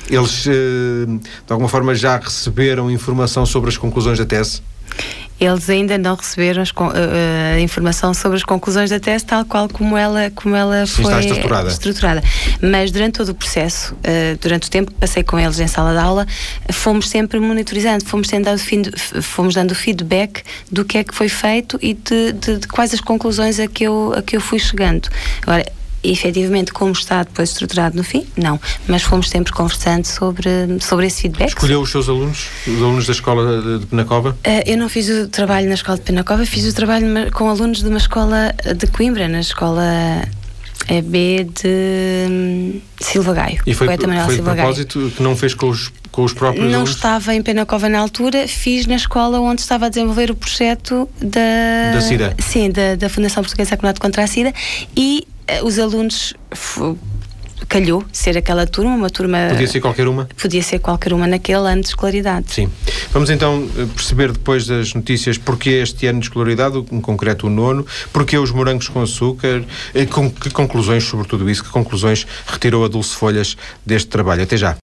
Eles, 0.10 0.48
eh, 0.48 1.06
de 1.06 1.52
alguma 1.52 1.70
forma, 1.70 1.94
já 1.94 2.18
receberam 2.18 2.90
informação 2.90 3.46
sobre 3.46 3.70
as 3.70 3.78
conclusões 3.78 4.18
da 4.18 4.26
tese? 4.26 4.62
Eles 5.40 5.70
ainda 5.70 5.98
não 5.98 6.16
receberam 6.16 6.62
as, 6.62 6.72
uh, 6.72 7.56
a 7.56 7.60
informação 7.62 8.14
sobre 8.14 8.38
as 8.38 8.44
conclusões 8.44 8.90
da 8.90 9.00
tese, 9.00 9.24
tal 9.24 9.46
qual 9.46 9.70
como 9.70 9.96
ela, 9.96 10.30
como 10.36 10.54
ela 10.54 10.86
Sim, 10.86 11.04
foi 11.04 11.20
estruturada. 11.20 11.70
estruturada. 11.70 12.24
Mas 12.62 12.92
durante 12.92 13.14
todo 13.14 13.30
o 13.30 13.36
processo, 13.36 13.94
uh, 13.94 14.38
durante 14.42 14.68
o 14.68 14.70
tempo 14.70 14.92
que 14.92 15.00
passei 15.00 15.24
com 15.24 15.40
eles 15.40 15.58
em 15.60 15.68
sala 15.68 15.94
de 15.94 16.00
aula, 16.00 16.28
fomos 16.74 17.08
sempre 17.08 17.40
monitorizando, 17.40 18.04
fomos, 18.04 18.28
dando, 18.28 19.22
fomos 19.22 19.56
dando 19.56 19.74
feedback 19.74 20.44
do 20.70 20.84
que 20.84 20.98
é 20.98 21.04
que 21.06 21.16
foi 21.16 21.30
feito 21.30 21.80
e 21.82 21.94
de, 21.94 22.34
de, 22.34 22.58
de 22.58 22.68
quais 22.68 22.94
as 22.94 23.00
conclusões 23.00 23.62
a 23.62 23.68
que, 23.68 23.86
eu, 23.86 24.14
a 24.18 24.22
que 24.22 24.36
eu 24.36 24.42
fui 24.42 24.60
chegando. 24.60 25.08
Agora, 25.42 25.66
efetivamente 26.04 26.72
como 26.72 26.92
está 26.92 27.24
depois 27.24 27.50
estruturado 27.50 27.96
no 27.96 28.04
fim, 28.04 28.26
não. 28.38 28.60
Mas 28.88 29.04
fomos 29.04 29.30
sempre 29.30 29.54
conversando 29.54 30.06
sobre, 30.06 30.50
sobre 30.82 31.08
esse 31.08 31.24
feedback. 31.24 31.50
Escolheu 31.50 31.82
os 31.82 31.90
seus 31.90 32.08
alunos, 32.10 32.48
os 32.68 32.78
alunos 32.78 33.06
da 33.06 33.14
escola 33.14 33.62
de, 33.62 33.80
de 33.80 33.86
Penacova? 33.88 34.32
Uh, 34.32 34.64
eu 34.66 34.78
não 34.78 34.90
fiz 34.90 35.10
o 35.10 35.28
trabalho 35.28 35.68
na 35.68 35.76
escola 35.76 35.98
de 35.98 36.04
Penacova, 36.04 36.46
fiz 36.46 36.66
o 36.66 36.74
trabalho 36.74 37.32
com 37.32 37.50
alunos 37.50 37.82
de 37.82 37.88
uma 37.88 37.98
escola 37.98 38.54
de 38.76 38.88
Coimbra, 38.88 39.28
na 39.28 39.42
escola 39.42 39.84
EB 40.90 41.44
de 41.62 42.28
hum, 42.30 42.82
Silva 43.00 43.34
Gaio. 43.34 43.62
E 43.66 43.74
foi, 43.74 43.88
foi 43.88 43.98
de 43.98 44.42
propósito 44.42 45.12
que 45.16 45.22
não 45.22 45.36
fez 45.36 45.54
com 45.54 45.70
os, 45.70 45.92
com 46.12 46.24
os 46.24 46.34
próprios 46.34 46.66
Não 46.66 46.80
alunos? 46.80 46.96
estava 46.96 47.36
em 47.36 47.42
Penacova 47.42 47.88
na 47.88 48.00
altura, 48.00 48.48
fiz 48.48 48.88
na 48.88 48.96
escola 48.96 49.40
onde 49.40 49.62
estava 49.62 49.86
a 49.86 49.90
desenvolver 49.90 50.32
o 50.32 50.36
projeto 50.36 51.08
da... 51.22 51.94
Da 51.94 52.02
SIDA? 52.02 52.36
Sim, 52.40 52.72
da, 52.72 52.96
da 52.96 53.10
Fundação 53.10 53.44
Portuguesa 53.44 53.78
Comunidade 53.78 54.00
contra 54.00 54.24
a 54.24 54.28
SIDA 54.28 54.54
e 54.98 55.28
os 55.64 55.80
alunos 55.80 56.34
calhou 57.68 58.04
ser 58.12 58.38
aquela 58.38 58.66
turma, 58.66 58.96
uma 58.96 59.10
turma. 59.10 59.38
Podia 59.50 59.68
ser 59.68 59.80
qualquer 59.80 60.08
uma? 60.08 60.28
Podia 60.42 60.64
ser 60.64 60.80
qualquer 60.80 61.14
uma 61.14 61.28
naquele 61.28 61.68
ano 61.68 61.82
de 61.82 61.88
escolaridade. 61.88 62.52
Sim. 62.52 62.70
Vamos 63.12 63.30
então 63.30 63.68
eh, 63.78 63.86
perceber 63.94 64.32
depois 64.32 64.66
das 64.66 64.94
notícias 64.94 65.38
porque 65.38 65.70
este 65.70 66.08
ano 66.08 66.20
de 66.20 66.26
escolaridade, 66.26 66.78
em 66.92 67.02
concreto 67.02 67.48
o 67.48 67.50
nono, 67.50 67.86
porque 68.12 68.38
os 68.38 68.52
morangos 68.52 68.88
com 68.88 69.02
açúcar, 69.02 69.64
eh, 69.94 70.06
com 70.06 70.30
que 70.32 70.50
conclusões 70.50 71.04
sobre 71.04 71.28
tudo 71.28 71.50
isso, 71.50 71.64
que 71.64 71.70
conclusões 71.70 72.26
retirou 72.48 72.86
a 72.86 72.88
Dulce 72.88 73.16
Folhas 73.16 73.56
deste 73.86 74.10
trabalho. 74.10 74.44
Até 74.44 74.58
já. 74.58 74.78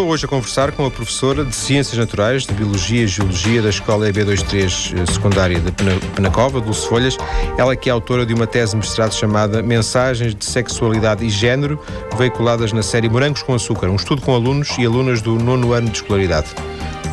Estou 0.00 0.12
hoje 0.12 0.24
a 0.24 0.28
conversar 0.28 0.72
com 0.72 0.86
a 0.86 0.90
professora 0.90 1.44
de 1.44 1.54
Ciências 1.54 1.98
Naturais, 1.98 2.46
de 2.46 2.54
Biologia 2.54 3.02
e 3.02 3.06
Geologia 3.06 3.60
da 3.60 3.68
Escola 3.68 4.10
EB23 4.10 4.98
eh, 4.98 5.12
Secundária 5.12 5.60
de 5.60 5.70
Penacova, 6.16 6.58
Dulce 6.58 6.88
Folhas. 6.88 7.18
Ela 7.58 7.76
que 7.76 7.90
é 7.90 7.92
autora 7.92 8.24
de 8.24 8.32
uma 8.32 8.46
tese 8.46 8.70
de 8.70 8.78
mestrado 8.78 9.12
chamada 9.12 9.62
Mensagens 9.62 10.34
de 10.34 10.42
Sexualidade 10.42 11.22
e 11.22 11.28
Género, 11.28 11.78
veiculadas 12.16 12.72
na 12.72 12.82
série 12.82 13.10
Morangos 13.10 13.42
com 13.42 13.52
Açúcar, 13.52 13.90
um 13.90 13.96
estudo 13.96 14.22
com 14.22 14.34
alunos 14.34 14.70
e 14.78 14.86
alunas 14.86 15.20
do 15.20 15.34
nono 15.34 15.74
ano 15.74 15.90
de 15.90 15.98
escolaridade. 15.98 16.48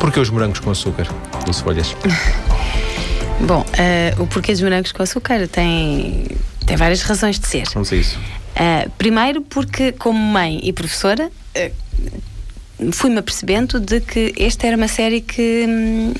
Porquê 0.00 0.18
os 0.18 0.30
morangos 0.30 0.58
com 0.58 0.70
açúcar, 0.70 1.06
Dulce 1.44 1.62
Folhas? 1.62 1.94
Bom, 3.46 3.60
uh, 3.60 4.22
o 4.22 4.26
porquê 4.26 4.52
dos 4.52 4.62
morangos 4.62 4.92
com 4.92 5.02
açúcar 5.02 5.46
tem, 5.46 6.26
tem 6.64 6.74
várias 6.74 7.02
razões 7.02 7.38
de 7.38 7.48
ser. 7.48 7.64
Vamos 7.74 7.92
a 7.92 7.96
isso. 7.96 8.18
Uh, 8.18 8.90
primeiro, 8.96 9.42
porque, 9.42 9.92
como 9.92 10.18
mãe 10.18 10.58
e 10.62 10.72
professora, 10.72 11.30
uh, 11.54 11.88
fui-me 12.92 13.18
apercebendo 13.18 13.80
de 13.80 14.00
que 14.00 14.34
esta 14.38 14.66
era 14.66 14.76
uma 14.76 14.88
série 14.88 15.20
que, 15.20 15.64
hum, 15.68 16.14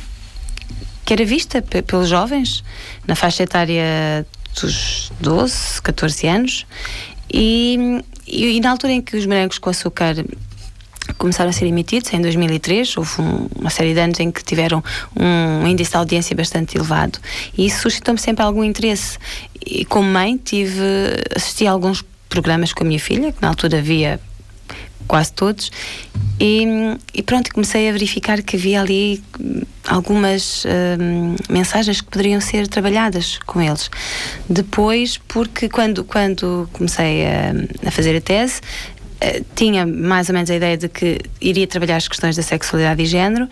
que 1.05 1.13
era 1.13 1.25
vista 1.25 1.63
pelos 1.63 2.09
jovens, 2.09 2.65
na 3.07 3.15
faixa 3.15 3.45
etária 3.45 4.27
dos 4.61 5.13
12, 5.21 5.83
14 5.83 6.27
anos, 6.27 6.67
e, 7.33 8.03
e, 8.27 8.57
e 8.57 8.61
na 8.61 8.71
altura 8.71 8.93
em 8.93 9.01
que 9.01 9.17
os 9.17 9.27
morangos 9.27 9.59
com 9.59 9.71
açúcar 9.71 10.17
começaram 11.17 11.51
a 11.51 11.53
ser 11.53 11.67
emitidos, 11.67 12.13
em 12.13 12.21
2003, 12.21 12.97
houve 12.97 13.21
um, 13.21 13.49
uma 13.57 13.71
série 13.71 13.95
de 13.95 14.01
anos 14.01 14.21
em 14.21 14.31
que 14.31 14.45
tiveram 14.45 14.83
um 15.17 15.67
índice 15.67 15.93
de 15.93 15.97
audiência 15.97 16.37
bastante 16.37 16.77
elevado, 16.77 17.19
e 17.57 17.67
isso 17.67 17.83
suscitou-me 17.83 18.21
sempre 18.21 18.45
algum 18.45 18.65
interesse. 18.65 19.19
E 19.65 19.85
como 19.85 20.09
mãe, 20.09 20.37
tive, 20.37 20.83
assisti 21.35 21.67
a 21.67 21.73
alguns 21.73 22.05
programas 22.29 22.73
com 22.73 22.85
a 22.85 22.87
minha 22.87 23.01
filha, 23.01 23.33
que 23.33 23.41
na 23.41 23.49
altura 23.49 23.79
havia 23.79 24.21
quase 25.09 25.33
todos, 25.33 25.73
e, 26.41 26.65
e, 27.13 27.23
pronto, 27.23 27.53
comecei 27.53 27.89
a 27.89 27.93
verificar 27.93 28.41
que 28.43 28.57
havia 28.57 28.81
ali 28.81 29.21
algumas 29.89 30.65
hum, 31.01 31.35
mensagens 31.49 32.01
que 32.01 32.09
poderiam 32.09 32.41
ser 32.41 32.69
trabalhadas 32.69 33.41
com 33.45 33.61
eles. 33.61 33.91
Depois, 34.49 35.19
porque 35.19 35.69
quando, 35.69 36.05
quando 36.05 36.69
comecei 36.73 37.27
a, 37.27 37.89
a 37.89 37.91
fazer 37.91 38.17
a 38.17 38.21
tese, 38.21 38.61
uh, 38.61 39.45
tinha 39.57 39.85
mais 39.85 40.29
ou 40.29 40.35
menos 40.35 40.49
a 40.51 40.55
ideia 40.55 40.77
de 40.77 40.89
que 40.89 41.19
iria 41.41 41.67
trabalhar 41.67 41.97
as 41.97 42.07
questões 42.07 42.37
da 42.37 42.43
sexualidade 42.43 43.03
e 43.03 43.07
género 43.07 43.49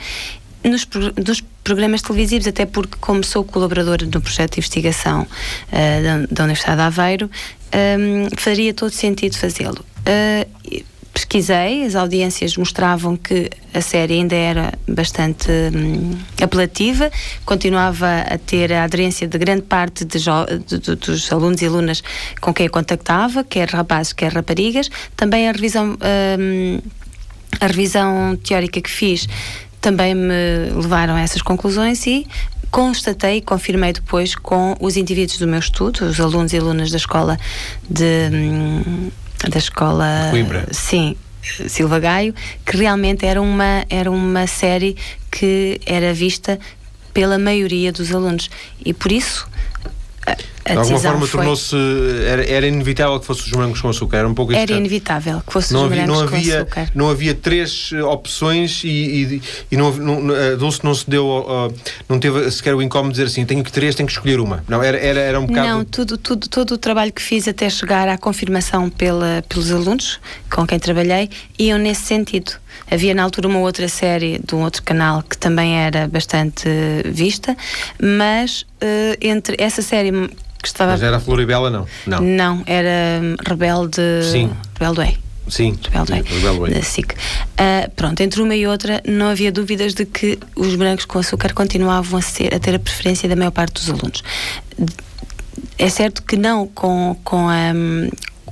nos, 0.62 0.86
nos, 1.26 1.42
programas 1.64 2.02
televisivos, 2.02 2.46
até 2.46 2.64
porque, 2.66 2.96
como 3.00 3.24
sou 3.24 3.42
colaboradora 3.42 4.06
no 4.06 4.20
projeto 4.20 4.52
de 4.52 4.60
investigação 4.60 5.22
uh, 5.22 6.02
da, 6.02 6.26
da, 6.30 6.44
Universidade 6.44 6.76
de 6.76 6.82
Aveiro, 6.82 7.30
um, 7.98 8.28
faria 8.36 8.72
todo 8.72 8.90
sentido 8.90 9.36
fazê-lo. 9.36 9.84
Uh, 10.06 10.84
pesquisei, 11.36 11.84
as 11.84 11.94
audiências 11.94 12.56
mostravam 12.56 13.16
que 13.16 13.50
a 13.74 13.80
série 13.80 14.14
ainda 14.14 14.34
era 14.34 14.72
bastante 14.88 15.50
hum, 15.50 16.16
apelativa, 16.42 17.10
continuava 17.44 18.06
a 18.20 18.38
ter 18.38 18.72
a 18.72 18.84
aderência 18.84 19.28
de 19.28 19.38
grande 19.38 19.62
parte 19.62 20.04
de 20.04 20.18
de, 20.66 20.78
de, 20.78 20.96
dos 20.96 21.30
alunos 21.30 21.60
e 21.60 21.66
alunas 21.66 22.02
com 22.40 22.54
quem 22.54 22.66
eu 22.66 22.72
contactava, 22.72 23.44
quer 23.44 23.68
rapazes, 23.68 24.12
quer 24.12 24.32
raparigas. 24.32 24.88
Também 25.14 25.48
a 25.48 25.52
revisão, 25.52 25.98
hum, 26.38 26.78
a 27.60 27.66
revisão 27.66 28.36
teórica 28.36 28.80
que 28.80 28.90
fiz 28.90 29.28
também 29.80 30.14
me 30.14 30.70
levaram 30.74 31.14
a 31.14 31.20
essas 31.20 31.42
conclusões 31.42 32.06
e 32.06 32.26
constatei 32.70 33.36
e 33.36 33.40
confirmei 33.42 33.92
depois 33.92 34.34
com 34.34 34.74
os 34.80 34.96
indivíduos 34.96 35.38
do 35.38 35.46
meu 35.46 35.60
estudo, 35.60 36.06
os 36.06 36.18
alunos 36.18 36.52
e 36.52 36.58
alunas 36.58 36.90
da 36.90 36.96
escola 36.96 37.38
de 37.88 38.30
hum, 38.32 39.10
da 39.48 39.58
escola. 39.58 40.28
Coimbra. 40.30 40.66
Sim, 40.72 41.16
Silva 41.68 41.98
Gaio, 41.98 42.34
que 42.64 42.76
realmente 42.76 43.26
era 43.26 43.40
uma, 43.40 43.84
era 43.88 44.10
uma 44.10 44.46
série 44.46 44.96
que 45.30 45.80
era 45.86 46.12
vista 46.12 46.58
pela 47.12 47.38
maioria 47.38 47.92
dos 47.92 48.14
alunos. 48.14 48.50
E 48.84 48.92
por 48.92 49.10
isso 49.12 49.48
de 50.72 50.78
alguma 50.78 50.98
forma 50.98 51.26
tornou-se. 51.26 51.76
Era, 52.26 52.44
era, 52.44 52.66
inevitável 52.66 53.20
que 53.20 53.26
fosse 53.26 53.42
os 53.42 53.52
morangos 53.52 53.80
com 53.80 53.88
açúcar. 53.88 54.18
Era 54.18 54.28
um 54.28 54.34
pouco 54.34 54.52
Era 54.52 54.72
inevitável 54.72 55.42
que 55.46 55.52
fosse 55.52 55.72
não 55.72 55.80
os 55.80 55.86
havia, 55.86 56.06
morangos 56.06 56.30
não 56.30 56.38
havia, 56.38 56.54
com 56.54 56.62
açúcar. 56.62 56.90
Não 56.94 57.10
havia 57.10 57.34
três 57.34 57.90
eh, 57.92 58.02
opções 58.02 58.82
e, 58.84 58.88
e, 58.88 59.42
e 59.70 59.76
não, 59.76 59.92
não, 59.92 60.34
a 60.34 60.56
Dulce 60.56 60.84
não 60.84 60.94
se 60.94 61.08
deu. 61.08 61.26
Uh, 61.26 61.74
não 62.08 62.18
teve 62.18 62.50
sequer 62.50 62.74
o 62.74 62.82
incómodo 62.82 63.14
de 63.14 63.20
dizer 63.20 63.32
assim: 63.32 63.46
tenho 63.46 63.62
que 63.62 63.72
três, 63.72 63.94
tenho 63.94 64.06
que 64.06 64.12
escolher 64.12 64.40
uma. 64.40 64.64
Não, 64.68 64.82
era, 64.82 64.98
era, 64.98 65.20
era 65.20 65.40
um 65.40 65.46
bocado. 65.46 65.68
Não, 65.68 65.84
tudo, 65.84 66.16
tudo, 66.16 66.48
todo 66.48 66.72
o 66.72 66.78
trabalho 66.78 67.12
que 67.12 67.22
fiz 67.22 67.46
até 67.46 67.68
chegar 67.70 68.08
à 68.08 68.18
confirmação 68.18 68.90
pela, 68.90 69.44
pelos 69.48 69.70
alunos 69.70 70.20
com 70.50 70.66
quem 70.66 70.78
trabalhei 70.78 71.30
iam 71.58 71.78
nesse 71.78 72.02
sentido. 72.02 72.52
Havia 72.90 73.14
na 73.14 73.22
altura 73.22 73.48
uma 73.48 73.58
outra 73.58 73.88
série 73.88 74.38
de 74.38 74.54
um 74.54 74.62
outro 74.62 74.82
canal 74.82 75.22
que 75.22 75.36
também 75.36 75.76
era 75.78 76.06
bastante 76.06 76.68
vista, 77.04 77.56
mas 78.00 78.62
uh, 78.62 79.16
entre 79.20 79.56
essa 79.58 79.82
série 79.82 80.12
que 80.66 80.74
estava. 80.76 80.92
Mas 80.92 81.02
era 81.02 81.16
a 81.16 81.20
Floribela, 81.20 81.70
não? 81.70 81.86
Não, 82.06 82.20
não 82.20 82.62
era 82.66 83.20
Rebelde. 83.46 84.00
Sim. 84.30 84.50
Rebelde 84.78 84.98
Way. 84.98 85.18
Sim, 85.48 85.78
Rebelde 85.92 86.74
da 86.74 86.82
SIC. 86.82 87.12
Uh, 87.12 87.90
pronto, 87.94 88.20
entre 88.20 88.42
uma 88.42 88.54
e 88.54 88.66
outra 88.66 89.00
não 89.06 89.28
havia 89.28 89.52
dúvidas 89.52 89.94
de 89.94 90.04
que 90.04 90.38
os 90.56 90.74
brancos 90.74 91.04
com 91.04 91.18
açúcar 91.18 91.52
continuavam 91.54 92.18
a, 92.18 92.22
ser, 92.22 92.52
a 92.52 92.58
ter 92.58 92.74
a 92.74 92.78
preferência 92.78 93.28
da 93.28 93.36
maior 93.36 93.52
parte 93.52 93.74
dos 93.74 93.88
alunos. 93.88 94.24
É 95.78 95.88
certo 95.88 96.22
que 96.22 96.36
não 96.36 96.66
com, 96.66 97.16
com, 97.22 97.48
a, 97.48 97.72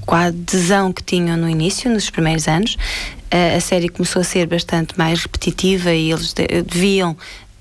com 0.07 0.15
a 0.15 0.27
adesão 0.27 0.93
que 0.93 1.03
tinham 1.03 1.37
no 1.37 1.49
início, 1.49 1.91
nos 1.91 2.11
primeiros 2.11 2.47
anos, 2.47 2.77
a, 3.29 3.57
a 3.57 3.61
série 3.61 3.89
começou 3.89 4.21
a 4.21 4.25
ser 4.25 4.47
bastante 4.47 4.97
mais 4.97 5.21
repetitiva 5.21 5.93
e 5.93 6.13
eles 6.13 6.33
deviam 6.33 7.17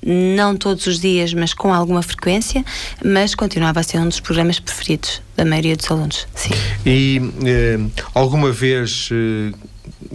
não 0.06 0.56
todos 0.56 0.86
os 0.88 1.00
dias, 1.00 1.34
mas 1.34 1.54
com 1.54 1.74
alguma 1.74 2.02
frequência, 2.02 2.63
mas 3.04 3.34
continuava 3.36 3.80
a 3.80 3.84
ser 3.84 4.00
um 4.00 4.08
dos 4.08 4.20
programas 4.20 4.60
preferidos 4.60 5.22
da 5.36 5.46
maioria 5.46 5.76
dos 5.76 5.89
alunos. 5.89 6.28
Sim. 6.36 6.52
E 6.86 7.22
eh, 7.46 7.80
alguma 8.13 8.52
vez, 8.52 9.10
eh, 9.12 9.54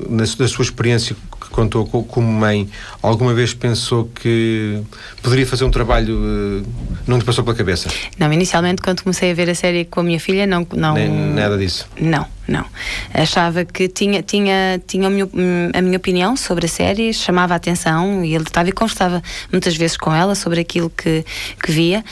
na, 0.08 0.24
na 0.38 0.48
sua 0.48 0.62
experiência 0.62 1.16
contou 1.58 1.84
como 1.86 2.30
mãe, 2.30 2.68
alguma 3.02 3.34
vez 3.34 3.52
pensou 3.52 4.08
que 4.14 4.80
poderia 5.20 5.44
fazer 5.44 5.64
um 5.64 5.70
trabalho, 5.72 6.14
uh, 6.14 6.66
não 7.04 7.18
lhe 7.18 7.24
passou 7.24 7.42
pela 7.42 7.56
cabeça? 7.56 7.88
Não, 8.16 8.32
inicialmente 8.32 8.80
quando 8.80 9.02
comecei 9.02 9.32
a 9.32 9.34
ver 9.34 9.50
a 9.50 9.54
série 9.56 9.84
com 9.84 9.98
a 9.98 10.02
minha 10.04 10.20
filha, 10.20 10.46
não... 10.46 10.64
não 10.72 10.94
Nem, 10.94 11.08
nada 11.10 11.58
disso? 11.58 11.88
Não, 12.00 12.24
não. 12.46 12.64
Achava 13.12 13.64
que 13.64 13.88
tinha, 13.88 14.22
tinha, 14.22 14.80
tinha 14.86 15.08
a, 15.08 15.10
minha, 15.10 15.28
a 15.74 15.82
minha 15.82 15.96
opinião 15.96 16.36
sobre 16.36 16.66
a 16.66 16.68
série, 16.68 17.12
chamava 17.12 17.54
a 17.54 17.56
atenção 17.56 18.24
e 18.24 18.36
ele 18.36 18.44
estava 18.44 18.68
e 18.68 18.72
conversava 18.72 19.20
muitas 19.50 19.76
vezes 19.76 19.96
com 19.96 20.14
ela 20.14 20.36
sobre 20.36 20.60
aquilo 20.60 20.88
que, 20.88 21.24
que 21.60 21.72
via 21.72 22.04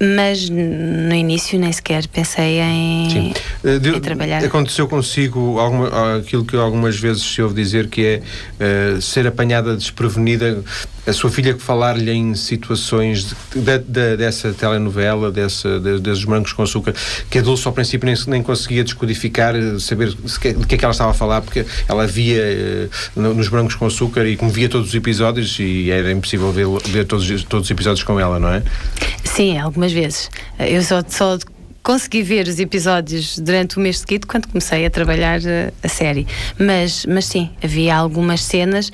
mas 0.00 0.48
no 0.48 1.14
início 1.14 1.58
nem 1.58 1.70
sequer 1.70 2.06
pensei 2.08 2.58
em. 2.60 3.32
Eh, 3.62 3.78
de, 3.78 3.90
em 3.90 4.00
trabalhar. 4.00 4.42
Aconteceu 4.42 4.88
consigo 4.88 5.58
alguma, 5.58 6.16
aquilo 6.16 6.44
que 6.44 6.56
algumas 6.56 6.98
vezes 6.98 7.22
se 7.22 7.42
ouve 7.42 7.54
dizer 7.54 7.88
que 7.88 8.22
é 8.58 8.96
uh, 8.96 9.02
ser 9.02 9.26
apanhada 9.26 9.76
desprevenida 9.76 10.64
a 11.06 11.12
sua 11.12 11.30
filha 11.30 11.56
falar-lhe 11.58 12.10
em 12.10 12.34
situações 12.34 13.24
de, 13.24 13.60
de, 13.60 13.78
de, 13.78 14.16
dessa 14.16 14.52
telenovela, 14.52 15.30
dessa, 15.30 15.80
desses 15.80 16.24
brancos 16.24 16.52
com 16.52 16.62
açúcar, 16.62 16.94
que 17.28 17.38
a 17.38 17.42
Dulce 17.42 17.66
ao 17.66 17.72
princípio 17.72 18.06
nem, 18.06 18.16
nem 18.26 18.42
conseguia 18.42 18.84
descodificar, 18.84 19.54
eh, 19.54 19.78
saber 19.78 20.08
de 20.08 20.38
que, 20.38 20.52
de 20.52 20.74
é 20.74 20.78
que 20.78 20.84
ela 20.84 20.92
estava 20.92 21.10
a 21.10 21.14
falar, 21.14 21.40
porque 21.42 21.64
ela 21.88 22.06
via 22.06 22.42
uh, 23.16 23.20
nos 23.20 23.48
brancos 23.48 23.74
com 23.74 23.86
açúcar 23.86 24.26
e 24.26 24.36
como 24.36 24.50
via 24.50 24.68
todos 24.68 24.88
os 24.88 24.94
episódios 24.94 25.58
e 25.58 25.90
era 25.90 26.10
impossível 26.12 26.52
ver, 26.52 26.66
ver 26.86 27.04
todos, 27.06 27.44
todos 27.44 27.66
os 27.66 27.70
episódios 27.70 28.04
com 28.04 28.18
ela, 28.18 28.38
não 28.38 28.52
é? 28.52 28.62
Sim, 29.24 29.58
algumas 29.58 29.92
vezes. 29.92 30.30
Eu 30.58 30.82
só, 30.82 31.02
só 31.08 31.38
consegui 31.82 32.22
ver 32.22 32.46
os 32.46 32.58
episódios 32.58 33.38
durante 33.38 33.78
o 33.78 33.80
mês 33.80 34.00
seguinte 34.00 34.26
quando 34.26 34.48
comecei 34.48 34.84
a 34.84 34.90
trabalhar 34.90 35.40
a, 35.40 35.48
eh, 35.48 35.72
a 35.82 35.88
série. 35.88 36.26
Mas, 36.58 37.06
mas 37.06 37.24
sim, 37.24 37.50
havia 37.62 37.96
algumas 37.96 38.42
cenas 38.42 38.92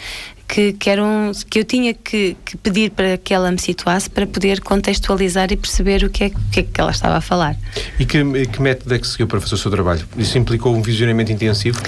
que, 0.49 0.73
que, 0.73 0.89
eram, 0.89 1.33
que 1.49 1.59
eu 1.59 1.65
tinha 1.65 1.93
que, 1.93 2.37
que, 2.45 2.57
pedir 2.57 2.91
para 2.91 3.17
que 3.17 3.35
ela 3.35 3.51
me 3.51 3.59
situasse 3.59 4.09
para 4.09 4.27
poder 4.27 4.61
contextualizar 4.61 5.53
e 5.53 5.57
perceber 5.57 6.05
o 6.05 6.11
que 6.11 6.25
é, 6.25 6.27
o 6.29 6.51
que, 6.51 6.61
é 6.61 6.63
que 6.63 6.81
ela 6.81 6.91
estava 6.91 7.17
a 7.17 7.21
falar. 7.21 7.57
E 7.99 8.07
que, 8.07 8.47
que 8.47 8.63
método 8.63 8.95
é 8.95 8.99
que 8.99 9.07
seguiu 9.07 9.27
para 9.27 9.41
fazer 9.41 9.55
o 9.55 9.59
seu 9.59 9.71
trabalho? 9.71 10.07
Isso 10.17 10.39
implicou 10.39 10.75
um 10.75 10.83
visionamento 10.83 11.33
intensivo? 11.33 11.81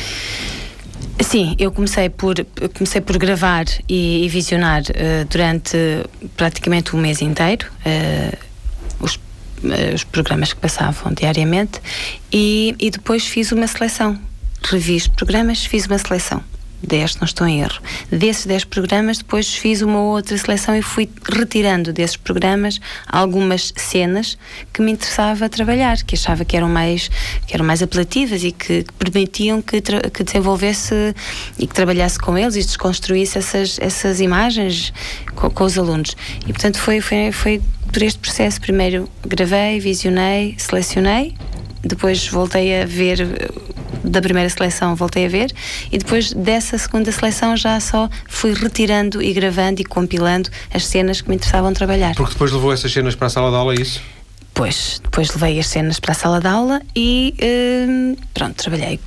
Sim, 1.21 1.57
eu 1.59 1.71
comecei 1.73 2.09
por, 2.09 2.37
comecei 2.75 3.01
por 3.01 3.19
gravar 3.19 3.65
e, 3.89 4.25
e 4.25 4.29
visionar 4.29 4.83
uh, 4.83 5.25
durante 5.29 5.77
praticamente 6.37 6.95
um 6.95 7.01
mês 7.01 7.21
inteiro 7.21 7.67
uh, 7.85 8.39
os, 9.01 9.17
uh, 9.17 9.95
os 9.95 10.05
programas 10.05 10.53
que 10.53 10.61
passavam 10.61 11.13
diariamente 11.13 11.81
e, 12.33 12.75
e 12.79 12.91
depois 12.91 13.27
fiz 13.27 13.53
uma 13.53 13.67
seleção. 13.67 14.19
Revi 14.63 14.97
os 14.97 15.09
programas, 15.09 15.65
fiz 15.65 15.87
uma 15.87 15.99
seleção. 15.99 16.43
10, 16.83 17.17
não 17.17 17.25
estou 17.25 17.47
em 17.47 17.61
erro. 17.61 17.81
Desses 18.11 18.47
10 18.47 18.65
programas, 18.65 19.19
depois 19.19 19.55
fiz 19.55 19.83
uma 19.83 20.01
outra 20.01 20.37
seleção 20.37 20.77
e 20.77 20.83
fui 20.83 21.09
retirando 21.25 21.93
desses 21.93 22.17
programas 22.17 22.81
algumas 23.07 23.73
cenas 23.77 24.39
que 24.73 24.81
me 24.81 24.93
interessava 24.93 25.49
trabalhar, 25.49 25.97
que 26.03 26.15
achava 26.15 26.45
que 26.45 26.57
eram 26.57 26.69
mais, 26.69 27.11
que 27.47 27.55
eram 27.55 27.65
mais 27.65 27.83
apelativas 27.83 28.43
e 28.45 28.53
que, 28.53 28.85
que 28.85 28.93
permitiam 28.95 29.61
que, 29.61 29.81
que 29.81 30.25
desenvolvesse 30.25 31.15
e 31.59 31.67
que 31.67 31.75
trabalhasse 31.75 32.19
com 32.19 32.37
eles 32.37 32.57
e 32.57 32.61
desconstruísse 32.61 33.39
essas, 33.39 33.79
essas 33.81 34.21
imagens 34.21 34.93
com, 35.35 35.51
com 35.51 35.65
os 35.65 35.79
alunos. 35.79 36.17
E, 36.47 36.53
portanto, 36.53 36.79
foi, 36.79 37.01
foi, 37.01 37.33
foi 37.33 37.63
por 37.93 38.03
este 38.03 38.19
processo. 38.19 38.61
Primeiro 38.61 39.09
gravei, 39.27 39.81
visionei, 39.81 40.55
selecionei, 40.59 41.35
depois 41.83 42.27
voltei 42.29 42.83
a 42.83 42.87
ver 42.87 43.51
da 44.05 44.21
primeira 44.23 44.49
seleção 44.49 44.95
voltei 44.95 45.27
a 45.27 45.29
ver 45.29 45.53
e 45.91 45.99
depois 45.99 46.33
dessa 46.33 46.79
segunda 46.79 47.11
seleção 47.13 47.57
já 47.57 47.79
só 47.81 48.09
fui 48.29 48.53
retirando 48.55 49.23
e 49.23 49.33
gravando 49.33 49.81
e 49.81 49.85
compilando 49.85 50.51
as 50.73 50.87
cenas 50.87 51.21
que 51.21 51.29
me 51.29 51.37
interessavam 51.37 51.73
trabalhar. 51.73 52.15
Porque 52.15 52.33
depois 52.33 52.53
levou 52.53 52.73
essas 52.73 52.93
cenas 52.93 53.15
para 53.15 53.27
a 53.27 53.31
sala 53.31 53.51
de 53.51 53.57
aula, 53.57 53.75
é 53.75 53.81
isso? 53.81 54.01
Depois, 54.59 55.01
depois 55.05 55.31
levei 55.31 55.61
as 55.61 55.69
cenas 55.69 56.01
para 56.01 56.11
a 56.11 56.15
sala 56.17 56.41
de 56.41 56.49
aula 56.49 56.83
e 56.97 57.33
hum, 57.89 58.17
pronto, 58.35 58.57
trabalhei. 58.57 58.99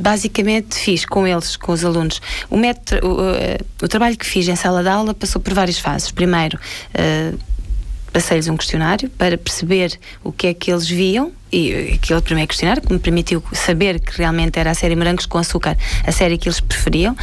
Basicamente 0.00 0.76
fiz 0.76 1.04
com 1.04 1.26
eles, 1.26 1.56
com 1.56 1.72
os 1.72 1.84
alunos. 1.84 2.22
O, 2.48 2.56
método, 2.56 3.06
o, 3.06 3.34
eh, 3.34 3.58
o, 3.82 3.86
trabalho 3.86 4.16
que 4.16 4.24
fiz 4.24 4.48
em 4.48 4.56
sala 4.56 4.82
de 4.82 4.88
aula 4.88 5.12
passou 5.12 5.42
por 5.42 5.52
várias 5.52 5.78
fases. 5.78 6.10
Primeiro, 6.10 6.58
uh, 6.94 7.38
passei-lhes 8.12 8.48
um 8.48 8.56
questionário 8.56 9.08
para 9.10 9.36
perceber 9.36 9.98
o 10.24 10.32
que 10.32 10.48
é 10.48 10.54
que 10.54 10.70
eles 10.70 10.88
viam 10.88 11.32
e 11.52 11.92
aquele 11.94 12.20
primeiro 12.20 12.48
questionário 12.48 12.82
que 12.82 12.92
me 12.92 12.98
permitiu 12.98 13.42
saber 13.52 14.00
que 14.00 14.18
realmente 14.18 14.58
era 14.58 14.70
a 14.70 14.74
série 14.74 14.94
Morangos 14.94 15.26
com 15.26 15.38
Açúcar, 15.38 15.76
a 16.06 16.12
série 16.12 16.36
que 16.36 16.48
eles 16.48 16.60
preferiam. 16.60 17.16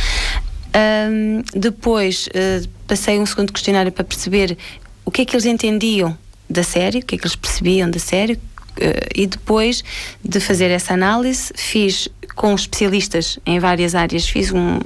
Um, 0.75 1.41
depois 1.57 2.27
uh, 2.27 2.67
passei 2.87 3.19
um 3.19 3.25
segundo 3.25 3.53
questionário 3.53 3.91
para 3.91 4.03
perceber 4.03 4.57
o 5.05 5.11
que 5.11 5.21
é 5.21 5.25
que 5.25 5.35
eles 5.35 5.45
entendiam 5.45 6.17
da 6.49 6.63
série, 6.63 6.99
o 6.99 7.05
que 7.05 7.15
é 7.15 7.17
que 7.17 7.23
eles 7.23 7.35
percebiam 7.35 7.89
da 7.89 7.99
série, 7.99 8.33
uh, 8.33 8.39
e 9.15 9.25
depois 9.27 9.83
de 10.23 10.39
fazer 10.39 10.71
essa 10.71 10.93
análise, 10.93 11.53
fiz 11.55 12.09
com 12.35 12.53
especialistas 12.53 13.39
em 13.45 13.59
várias 13.59 13.95
áreas, 13.95 14.27
fiz 14.27 14.51
um, 14.51 14.79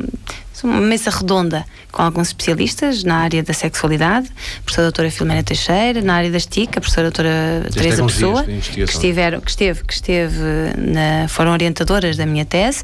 uma 0.64 0.82
mesa 0.82 1.10
redonda 1.10 1.66
com 1.92 2.02
alguns 2.02 2.28
especialistas 2.28 3.04
na 3.04 3.18
área 3.18 3.42
da 3.42 3.54
sexualidade, 3.54 4.30
a 4.60 4.62
professora 4.62 4.88
doutora 4.88 5.12
Filomena 5.12 5.44
Teixeira, 5.44 6.02
na 6.02 6.16
área 6.16 6.32
da 6.32 6.40
STIC, 6.40 6.78
a 6.78 6.82
professora 6.82 7.08
doutora 7.08 7.66
Teresa 7.74 8.06
Pessoa, 8.06 8.44
que, 8.44 8.84
estiver, 8.84 9.42
que, 9.42 9.50
esteve, 9.50 9.84
que 9.84 9.94
esteve 9.94 10.38
na, 10.78 11.28
foram 11.28 11.52
orientadoras 11.52 12.18
da 12.18 12.26
minha 12.26 12.46
tese, 12.46 12.84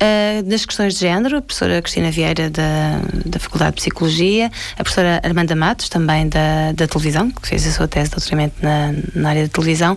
uh, 0.00 0.66
questões 0.66 0.94
de 0.94 1.00
género, 1.00 1.38
a 1.38 1.42
professora 1.42 1.80
Cristina 1.82 2.10
Vieira 2.10 2.50
da, 2.50 3.00
da 3.26 3.38
Faculdade 3.38 3.76
de 3.76 3.82
Psicologia, 3.82 4.50
a 4.74 4.82
professora 4.82 5.20
Armanda 5.22 5.54
Matos, 5.54 5.88
também 5.88 6.28
da, 6.28 6.72
da 6.72 6.86
televisão, 6.86 7.30
que 7.30 7.48
fez 7.48 7.66
a 7.66 7.70
sua 7.70 7.88
tese 7.88 8.10
de 8.10 8.16
doutoramento 8.16 8.54
na, 8.62 8.94
na 9.14 9.30
área 9.30 9.42
da 9.42 9.48
televisão, 9.48 9.96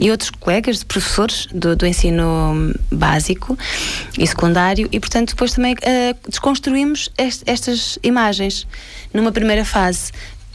e 0.00 0.10
outros 0.10 0.30
colegas 0.30 0.78
de 0.78 0.84
professores 0.84 1.46
do, 1.52 1.74
do 1.74 1.86
ensino 1.86 2.74
básico 2.90 3.58
e 4.18 4.26
secundário, 4.26 4.88
e 4.92 5.00
portanto 5.00 5.30
depois 5.30 5.52
também 5.52 5.74
uh, 5.74 6.28
desconstruímos 6.28 7.10
est, 7.18 7.42
estas 7.46 7.98
imagens. 8.02 8.66
Numa 9.12 9.32
primeira 9.32 9.64
fase, 9.64 10.12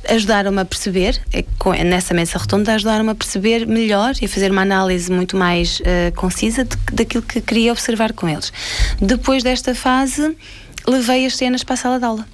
ajudaram-me 0.09 0.61
a 0.61 0.65
perceber, 0.65 1.21
é 1.31 1.83
nessa 1.83 2.13
mesa 2.13 2.37
redonda, 2.37 2.73
ajudaram-me 2.73 3.11
a 3.11 3.15
perceber 3.15 3.65
melhor 3.65 4.13
e 4.21 4.25
a 4.25 4.29
fazer 4.29 4.51
uma 4.51 4.61
análise 4.61 5.11
muito 5.11 5.35
mais 5.37 5.79
uh, 5.79 6.13
concisa 6.15 6.63
de, 6.63 6.77
daquilo 6.91 7.23
que 7.23 7.41
queria 7.41 7.71
observar 7.71 8.13
com 8.13 8.27
eles. 8.27 8.51
Depois 9.01 9.43
desta 9.43 9.73
fase, 9.73 10.35
levei 10.87 11.25
as 11.25 11.35
cenas 11.35 11.63
para 11.63 11.73
a 11.73 11.77
sala 11.77 11.99
de 11.99 12.05
aula. 12.05 12.25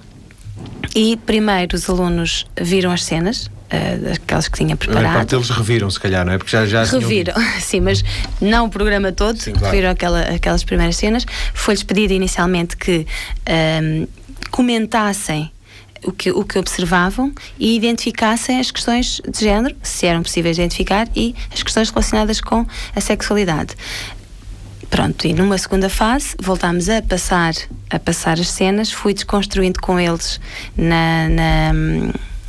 E 0.94 1.16
primeiro 1.16 1.76
os 1.76 1.88
alunos 1.88 2.46
viram 2.60 2.92
as 2.92 3.04
cenas, 3.04 3.46
uh, 3.46 4.12
aquelas 4.14 4.48
que 4.48 4.58
tinha 4.58 4.76
preparado. 4.76 5.14
Parte 5.14 5.30
deles 5.30 5.50
reviram, 5.50 5.90
se 5.90 5.98
calhar, 6.00 6.24
não 6.24 6.32
é? 6.32 6.38
Porque 6.38 6.50
já, 6.50 6.66
já 6.66 6.84
Reviram, 6.84 7.34
sim, 7.60 7.80
mas 7.80 8.04
não 8.40 8.66
o 8.66 8.68
programa 8.68 9.12
todo, 9.12 9.38
sim, 9.38 9.52
claro. 9.52 9.66
reviram 9.66 9.90
aquela, 9.90 10.20
aquelas 10.22 10.64
primeiras 10.64 10.96
cenas. 10.96 11.24
Foi-lhes 11.54 11.82
pedido 11.82 12.12
inicialmente 12.12 12.76
que. 12.76 13.06
Um, 13.48 14.02
ehm, 14.02 14.08
comentassem 14.52 15.50
o 16.04 16.12
que, 16.12 16.30
o 16.30 16.44
que 16.44 16.58
observavam 16.58 17.32
e 17.58 17.76
identificassem 17.76 18.58
as 18.58 18.70
questões 18.70 19.20
de 19.28 19.40
género, 19.40 19.74
se 19.82 20.06
eram 20.06 20.22
possíveis 20.22 20.58
identificar, 20.58 21.08
e 21.14 21.34
as 21.52 21.62
questões 21.62 21.90
relacionadas 21.90 22.40
com 22.40 22.66
a 22.94 23.00
sexualidade. 23.00 23.74
Pronto, 24.90 25.26
e 25.26 25.32
numa 25.32 25.56
segunda 25.56 25.88
fase 25.88 26.34
voltámos 26.38 26.88
a 26.88 27.00
passar, 27.00 27.54
a 27.88 27.98
passar 27.98 28.38
as 28.38 28.50
cenas, 28.50 28.92
fui 28.92 29.14
desconstruindo 29.14 29.80
com 29.80 29.98
eles 29.98 30.38
na, 30.76 31.28
na 31.30 31.72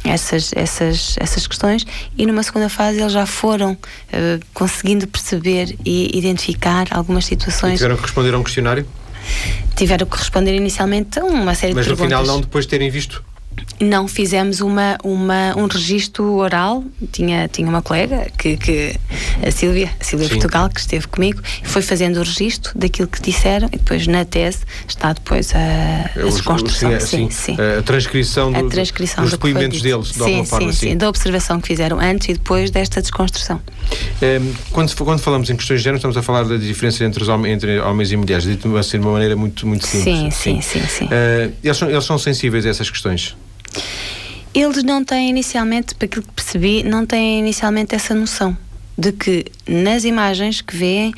essas, 0.04 0.52
essas, 0.54 1.16
essas 1.20 1.48
questões 1.48 1.86
e 2.18 2.26
numa 2.26 2.44
segunda 2.44 2.68
fase 2.68 3.00
eles 3.00 3.14
já 3.14 3.26
foram 3.26 3.72
uh, 3.72 4.46
conseguindo 4.54 5.08
perceber 5.08 5.78
e 5.86 6.18
identificar 6.18 6.88
algumas 6.92 7.24
situações. 7.24 7.76
E 7.76 7.78
tiveram 7.78 7.96
que 7.96 8.02
responder 8.02 8.34
a 8.34 8.38
um 8.38 8.44
questionário? 8.44 8.86
Tiveram 9.78 10.06
que 10.06 10.18
responder 10.18 10.54
inicialmente 10.54 11.20
a 11.20 11.24
uma 11.24 11.56
série 11.56 11.74
Mas 11.74 11.86
de 11.86 11.92
perguntas. 11.92 12.12
Mas 12.12 12.20
no 12.20 12.24
final 12.24 12.26
não 12.26 12.42
depois 12.42 12.66
de 12.66 12.70
terem 12.70 12.90
visto? 12.90 13.24
Não, 13.80 14.08
fizemos 14.08 14.62
uma, 14.62 14.98
uma, 15.04 15.58
um 15.58 15.68
registro 15.68 16.34
oral. 16.36 16.84
Tinha, 17.12 17.48
tinha 17.48 17.68
uma 17.68 17.82
colega, 17.82 18.28
que, 18.38 18.58
que 18.58 18.96
a 19.46 19.52
Sílvia, 19.52 19.92
a 20.00 20.04
Sílvia 20.04 20.28
Sim. 20.28 20.36
Portugal, 20.36 20.70
que 20.70 20.80
esteve 20.80 21.08
comigo, 21.08 21.42
foi 21.64 21.82
fazendo 21.82 22.18
o 22.18 22.24
registro 22.24 22.72
daquilo 22.78 23.08
que 23.08 23.22
disseram 23.22 23.68
e 23.72 23.78
depois 23.78 24.08
na 24.08 24.26
tese 24.26 24.60
está 24.88 25.14
depois 25.14 25.54
a, 25.56 26.20
a 26.20 26.24
desconstrução. 26.24 27.00
Sim, 27.00 27.30
sim, 27.30 27.30
sim, 27.30 27.58
A 27.80 27.82
transcrição, 27.82 28.52
do, 28.52 28.66
a 28.66 28.70
transcrição 28.70 29.24
dos 29.24 29.32
do 29.32 29.38
depoimentos 29.38 29.82
deles, 29.82 30.08
de 30.08 30.14
sim, 30.14 30.22
alguma 30.22 30.46
forma. 30.46 30.74
Sim, 30.74 30.90
sim, 30.90 30.98
da 30.98 31.10
observação 31.10 31.60
que 31.60 31.68
fizeram 31.68 32.00
antes 32.00 32.30
e 32.30 32.34
depois 32.34 32.72
desta 32.72 33.02
desconstrução. 33.02 33.62
Um, 34.22 34.26
ehm, 34.26 34.54
quando, 34.72 34.96
quando 34.96 35.20
falamos 35.20 35.50
em 35.50 35.56
questões 35.56 35.80
de 35.80 35.84
género, 35.84 35.98
estamos 35.98 36.18
a 36.18 36.22
falar 36.22 36.44
da 36.44 36.58
diferença 36.58 37.04
entre, 37.04 37.22
os 37.22 37.30
homens, 37.30 37.54
entre 37.54 37.80
homens 37.80 38.12
e 38.12 38.18
mulheres, 38.18 38.44
dito 38.44 38.76
assim 38.78 39.00
de 39.00 39.06
uma 39.06 39.14
maneira 39.14 39.36
muito, 39.36 39.68
muito 39.68 39.86
simples. 39.86 40.16
Sim, 40.16 40.32
sim, 40.32 40.62
sim. 40.62 40.82
sim, 40.82 40.88
sim. 40.88 41.06
Uh, 41.06 41.54
eles, 41.64 41.78
são, 41.78 41.90
eles 41.90 42.06
são 42.06 42.18
sensíveis 42.18 42.66
a 42.66 42.70
essas 42.70 42.90
questões? 42.90 43.36
Eles 44.54 44.84
não 44.84 45.04
têm 45.04 45.30
inicialmente, 45.30 45.96
para 45.96 46.06
aquilo 46.06 46.24
que 46.24 46.32
percebi, 46.34 46.84
não 46.84 47.06
têm 47.06 47.40
inicialmente 47.40 47.96
essa 47.96 48.14
noção 48.14 48.56
de 48.98 49.12
que 49.12 49.46
nas 49.68 50.04
imagens 50.04 50.62
que 50.62 50.76
veem 50.76 51.14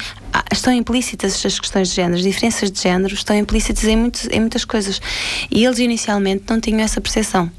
estão 0.51 0.71
implícitas 0.71 1.45
as 1.45 1.59
questões 1.59 1.89
de 1.89 1.95
género, 1.95 2.15
as 2.15 2.23
diferenças 2.23 2.71
de 2.71 2.81
género 2.81 3.13
estão 3.13 3.35
implícitas 3.35 3.83
em, 3.83 3.95
muitos, 3.95 4.27
em 4.27 4.39
muitas 4.39 4.63
coisas. 4.63 5.01
E 5.51 5.65
eles 5.65 5.79
inicialmente 5.79 6.45
não 6.49 6.59
tinham 6.59 6.79
essa 6.79 7.01
percepção. 7.01 7.51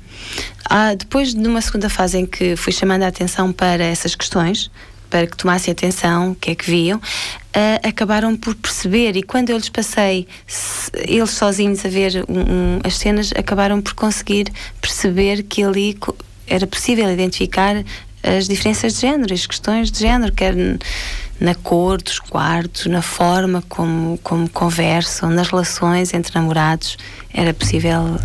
Ah, 0.65 0.95
depois 0.95 1.35
de 1.35 1.47
uma 1.47 1.61
segunda 1.61 1.89
fase 1.89 2.19
em 2.19 2.27
que 2.27 2.57
fui 2.57 2.73
chamando 2.73 3.03
a 3.03 3.09
atenção 3.09 3.53
para 3.53 3.85
essas 3.85 4.15
questões, 4.15 4.71
para 5.09 5.27
que 5.27 5.37
tomassem 5.37 5.73
atenção, 5.73 6.33
o 6.33 6.35
que 6.35 6.51
é 6.51 6.55
que 6.55 6.69
viam, 6.71 6.99
uh, 6.99 7.89
acabaram 7.89 8.37
por 8.37 8.55
perceber. 8.55 9.17
E 9.17 9.23
quando 9.23 9.51
eu 9.51 9.57
lhes 9.57 9.69
passei, 9.69 10.27
se, 10.47 10.91
eles 10.95 11.31
sozinhos 11.31 11.85
a 11.85 11.89
ver 11.89 12.25
um, 12.29 12.41
um, 12.41 12.81
as 12.85 12.97
cenas, 12.97 13.33
acabaram 13.37 13.81
por 13.81 13.95
conseguir 13.95 14.53
perceber 14.81 15.43
que 15.43 15.63
ali 15.63 15.99
era 16.47 16.67
possível 16.67 17.11
identificar 17.11 17.85
as 18.23 18.49
diferenças 18.49 18.95
de 18.95 19.01
género, 19.01 19.33
as 19.33 19.47
questões 19.47 19.91
de 19.91 20.01
género, 20.01 20.33
quer 20.33 20.55
na 21.39 21.55
cor 21.55 22.03
dos 22.03 22.19
quartos, 22.19 22.87
na 22.87 23.03
forma 23.03 23.63
como, 23.69 24.19
como 24.23 24.49
conversam, 24.49 25.31
nas 25.31 25.49
relações 25.49 26.13
entre 26.13 26.35
namorados, 26.35 26.97
era 27.33 27.55
possível. 27.55 28.19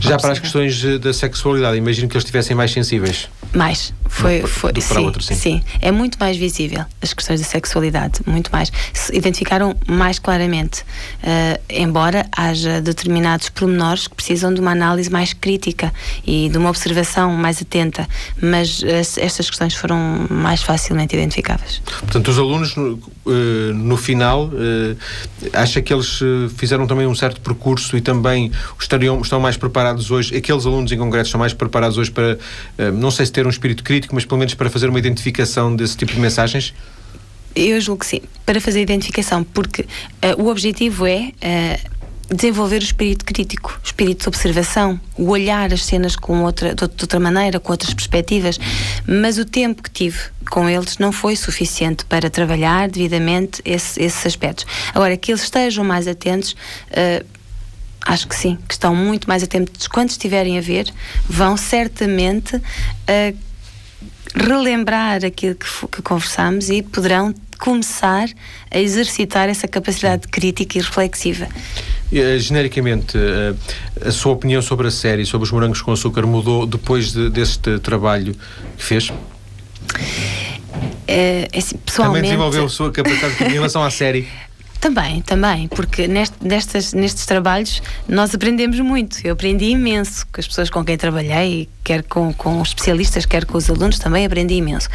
Já 0.00 0.18
para 0.18 0.32
as 0.32 0.38
questões 0.38 0.82
da 1.00 1.12
sexualidade, 1.12 1.76
imagino 1.76 2.08
que 2.08 2.16
eles 2.16 2.24
estivessem 2.24 2.56
mais 2.56 2.72
sensíveis. 2.72 3.28
Mais. 3.54 3.94
Foi, 4.10 4.42
foi 4.42 4.72
sim, 4.80 4.98
outro, 4.98 5.22
sim. 5.22 5.34
sim. 5.34 5.62
É 5.80 5.90
muito 5.90 6.18
mais 6.18 6.36
visível 6.36 6.84
as 7.00 7.14
questões 7.14 7.40
da 7.40 7.46
sexualidade, 7.46 8.20
muito 8.26 8.50
mais. 8.52 8.70
Se 8.92 9.16
identificaram 9.16 9.74
mais 9.86 10.18
claramente. 10.18 10.82
Uh, 11.22 11.60
embora 11.70 12.26
haja 12.36 12.82
determinados 12.82 13.48
pormenores 13.48 14.08
que 14.08 14.14
precisam 14.14 14.52
de 14.52 14.60
uma 14.60 14.72
análise 14.72 15.10
mais 15.10 15.32
crítica 15.32 15.92
e 16.26 16.48
de 16.48 16.58
uma 16.58 16.68
observação 16.68 17.32
mais 17.32 17.62
atenta, 17.62 18.06
mas 18.42 18.82
as, 18.82 19.16
estas 19.16 19.48
questões 19.48 19.74
foram 19.74 20.26
mais 20.28 20.62
facilmente 20.62 21.14
identificáveis. 21.14 21.80
Portanto, 22.00 22.28
os 22.28 22.38
alunos, 22.38 22.76
no, 22.76 22.94
uh, 22.94 23.30
no 23.74 23.96
final, 23.96 24.46
uh, 24.46 24.96
acha 25.54 25.80
que 25.80 25.94
eles 25.94 26.20
fizeram 26.56 26.86
também 26.86 27.06
um 27.06 27.14
certo 27.14 27.40
percurso 27.40 27.96
e 27.96 28.00
também 28.00 28.50
estariam, 28.78 29.20
estão 29.20 29.40
mais 29.40 29.56
preparados 29.56 30.10
hoje, 30.10 30.36
aqueles 30.36 30.66
alunos 30.66 30.90
em 30.90 30.98
concreto 30.98 31.26
estão 31.26 31.38
mais 31.38 31.54
preparados 31.54 31.96
hoje 31.96 32.10
para, 32.10 32.38
não 32.92 33.10
sei 33.10 33.24
se 33.24 33.32
ter 33.32 33.46
um 33.46 33.50
espírito 33.50 33.84
crítico, 33.84 33.99
mas 34.12 34.24
pelo 34.24 34.38
menos 34.38 34.54
para 34.54 34.70
fazer 34.70 34.88
uma 34.88 34.98
identificação 34.98 35.74
desse 35.74 35.96
tipo 35.96 36.12
de 36.12 36.20
mensagens? 36.20 36.74
Eu 37.54 37.80
julgo 37.80 38.00
que 38.00 38.06
sim, 38.06 38.20
para 38.46 38.60
fazer 38.60 38.78
a 38.78 38.82
identificação, 38.82 39.42
porque 39.42 39.82
uh, 39.82 40.42
o 40.42 40.48
objetivo 40.48 41.06
é 41.06 41.32
uh, 41.32 42.34
desenvolver 42.34 42.80
o 42.80 42.84
espírito 42.84 43.24
crítico, 43.24 43.78
o 43.82 43.86
espírito 43.86 44.22
de 44.22 44.28
observação, 44.28 45.00
o 45.16 45.28
olhar 45.30 45.72
as 45.72 45.84
cenas 45.84 46.14
com 46.14 46.44
outra, 46.44 46.74
de 46.74 46.84
outra 46.84 47.18
maneira, 47.18 47.58
com 47.58 47.72
outras 47.72 47.92
perspectivas, 47.92 48.58
mas 49.06 49.36
o 49.36 49.44
tempo 49.44 49.82
que 49.82 49.90
tive 49.90 50.18
com 50.48 50.68
eles 50.68 50.98
não 50.98 51.10
foi 51.10 51.34
suficiente 51.34 52.04
para 52.04 52.30
trabalhar 52.30 52.88
devidamente 52.88 53.60
esse, 53.64 54.00
esses 54.00 54.24
aspectos. 54.24 54.64
Agora, 54.94 55.16
que 55.16 55.32
eles 55.32 55.42
estejam 55.42 55.84
mais 55.84 56.06
atentos. 56.06 56.52
Uh, 56.90 57.40
Acho 58.06 58.26
que 58.26 58.34
sim, 58.34 58.58
que 58.66 58.72
estão 58.72 58.96
muito 58.96 59.28
mais 59.28 59.42
atentos 59.42 59.86
quando 59.86 60.08
estiverem 60.08 60.56
a 60.56 60.60
ver, 60.62 60.90
vão 61.28 61.54
certamente 61.56 62.56
relembrar 64.34 65.24
aquilo 65.24 65.54
que, 65.54 65.66
que 65.88 66.02
conversámos 66.02 66.70
e 66.70 66.82
poderão 66.82 67.34
começar 67.58 68.28
a 68.70 68.78
exercitar 68.78 69.48
essa 69.48 69.68
capacidade 69.68 70.26
crítica 70.28 70.78
e 70.78 70.80
reflexiva. 70.80 71.46
Uh, 72.10 72.38
genericamente, 72.38 73.16
uh, 73.16 73.56
a 74.06 74.10
sua 74.10 74.32
opinião 74.32 74.62
sobre 74.62 74.88
a 74.88 74.90
série, 74.90 75.26
sobre 75.26 75.44
os 75.44 75.52
morangos 75.52 75.82
com 75.82 75.92
açúcar, 75.92 76.26
mudou 76.26 76.66
depois 76.66 77.12
de, 77.12 77.28
deste 77.28 77.78
trabalho 77.78 78.34
que 78.76 78.82
fez? 78.82 79.10
Uh, 79.10 79.14
assim, 81.56 81.76
pessoalmente... 81.76 82.22
Também 82.22 82.22
desenvolveu 82.22 82.64
a 82.64 82.68
sua 82.68 82.90
capacidade 82.90 83.44
em 83.44 83.52
relação 83.52 83.82
à 83.84 83.90
série? 83.90 84.26
Também, 84.80 85.20
também, 85.20 85.68
porque 85.68 86.08
neste, 86.08 86.34
nestas, 86.40 86.94
nestes 86.94 87.26
trabalhos 87.26 87.82
nós 88.08 88.34
aprendemos 88.34 88.80
muito. 88.80 89.18
Eu 89.22 89.34
aprendi 89.34 89.66
imenso 89.66 90.26
com 90.32 90.40
as 90.40 90.46
pessoas 90.46 90.70
com 90.70 90.82
quem 90.82 90.96
trabalhei, 90.96 91.68
quer 91.84 92.02
com, 92.02 92.32
com 92.32 92.62
os 92.62 92.68
especialistas, 92.68 93.26
quer 93.26 93.44
com 93.44 93.58
os 93.58 93.68
alunos, 93.68 93.98
também 93.98 94.24
aprendi 94.24 94.54
imenso. 94.54 94.88